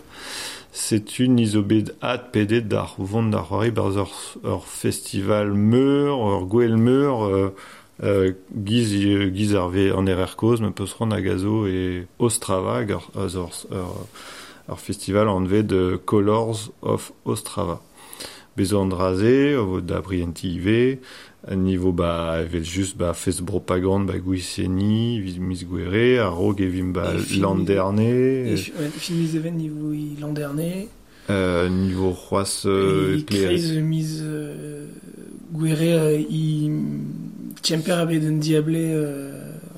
C'est 0.80 1.18
une 1.18 1.40
isobed 1.40 1.96
hat 2.02 2.32
pedet 2.32 2.62
d'ar 2.62 2.96
vont 3.00 3.24
d'ar 3.24 3.48
c'hoari 3.48 3.72
bar 3.72 3.98
ur, 3.98 4.12
ur 4.44 4.68
festival 4.68 5.52
meur, 5.54 6.20
ur 6.20 6.46
gwell 6.46 6.78
meur, 6.78 7.26
euh, 7.26 7.50
euh, 8.04 8.34
giz, 8.54 8.94
giz 9.34 9.56
ar 9.56 9.70
ve 9.74 9.90
an 9.90 10.06
er 10.08 10.22
er 10.22 10.36
koz, 10.38 10.62
me 10.62 10.70
peus 10.70 10.94
ran 11.00 11.12
a 11.12 11.22
gazo 11.22 11.66
e 11.66 12.06
Ostrava, 12.20 12.78
hag 12.78 12.94
ur, 12.94 13.10
ur, 13.16 13.50
ur, 13.72 14.08
ur 14.70 14.80
festival 14.80 15.34
an 15.34 15.50
de 15.50 16.00
Colors 16.06 16.70
of 16.84 17.12
Ostrava. 17.26 17.82
Bezo 18.58 18.82
an 18.82 18.90
draze, 18.90 19.56
o 19.56 19.80
da 19.82 20.02
brienti 20.02 20.56
ive, 20.56 20.98
a 21.48 21.54
niveau 21.56 21.92
ba 21.94 22.40
evel 22.42 22.64
just 22.64 22.98
ba 22.98 23.14
fest 23.14 23.44
propagande 23.46 24.08
ba 24.12 24.18
gouisseni, 24.18 25.20
viz 25.22 25.38
mis 25.38 25.64
gwere, 25.64 26.18
a 26.20 26.28
rog 26.28 26.60
evim 26.60 26.92
ba 26.92 27.14
Et 27.14 27.20
ouais, 27.20 28.90
film 28.98 29.20
les 29.22 29.36
événements 29.36 29.60
niveau 29.60 29.94
l'an 30.20 30.34
dernier. 30.34 30.90
euh, 31.30 31.70
niveau 31.70 32.10
roas 32.12 32.64
euh, 32.66 33.20
crise 33.28 33.74
mise 33.78 34.24
euh, 34.26 34.88
Guerre 35.54 35.78
euh, 35.82 36.18
il 36.30 36.72
Tchemper 37.62 37.92
avait 37.92 38.20
d'un 38.20 38.38
diablé 38.38 38.92
euh, 38.94 39.32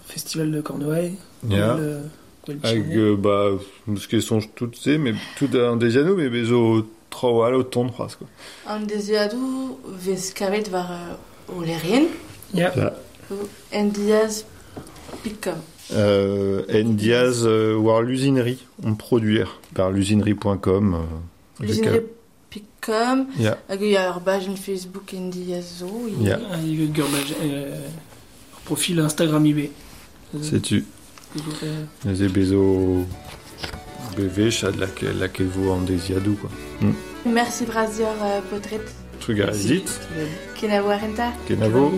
festival 0.06 0.52
de 0.52 0.62
Cornouailles 0.62 1.16
Ya. 1.50 1.76
le- 1.78 1.98
quoi, 2.44 2.54
le 2.54 2.60
Hag, 2.64 2.98
euh, 2.98 3.16
ba, 3.18 3.52
eus 3.88 4.08
ket 4.08 4.22
sonj 4.22 4.48
tout 4.56 4.70
se, 4.74 4.98
mais 4.98 5.14
tout 5.38 5.50
an 5.58 5.76
dejano, 5.78 6.16
mais 6.16 6.30
bezo 6.30 6.86
tro 7.10 7.44
al 7.44 7.56
o 7.56 7.64
ton 7.64 7.90
c'hoaz, 7.90 8.16
quoi. 8.16 8.28
An 8.68 8.86
deziadou 8.86 9.80
vez 9.86 10.32
kavet 10.34 10.70
var 10.70 10.92
uh, 10.92 11.56
o 11.56 11.64
lerien. 11.64 12.08
Ya. 12.54 12.74
En 13.74 13.86
diaz. 13.86 14.46
Euh, 15.92 16.64
en 16.70 16.94
diaz 16.96 17.44
euh, 17.46 17.76
war 17.76 18.02
l'usinerie, 18.02 18.66
on 18.84 18.96
produire 18.96 19.60
par 19.76 19.92
l'usinerie.com. 19.92 20.94
Euh, 20.94 21.64
L'usine 21.66 22.02
pikom. 22.50 23.28
Ya. 23.38 23.58
Hag 23.70 23.84
eo 23.84 23.98
ar 23.98 24.20
bajen 24.22 24.56
Facebook 24.58 25.14
en 25.14 25.30
diaz 25.30 25.80
zo. 25.80 26.08
Ya. 26.22 26.40
Ah, 26.52 26.58
il 26.64 26.76
y 26.76 26.82
a 26.82 26.86
eu 26.86 26.88
Gurbage, 26.88 27.36
euh, 27.42 27.88
profil 28.66 29.00
Instagram 29.00 29.46
IB 29.46 29.72
sais-tu, 30.42 30.86
Euh, 31.64 31.86
les 32.06 32.28
bezo 32.28 33.06
bv, 34.18 34.50
chad 34.50 34.76
laquelle, 34.78 35.20
laquelle 35.20 35.48
vous 35.48 35.70
en 35.70 35.82
desiadou, 35.82 36.34
quoi. 36.34 36.50
Merci 37.26 37.66
brazier 37.66 38.06
uh, 38.06 38.42
potret. 38.50 38.82
Truc 39.20 39.40
à 39.42 39.52
zit, 39.52 39.86
Ken 40.56 40.72
a 40.72 40.82
war 40.82 41.04
enta. 41.04 41.32
kenavo. 41.48 41.92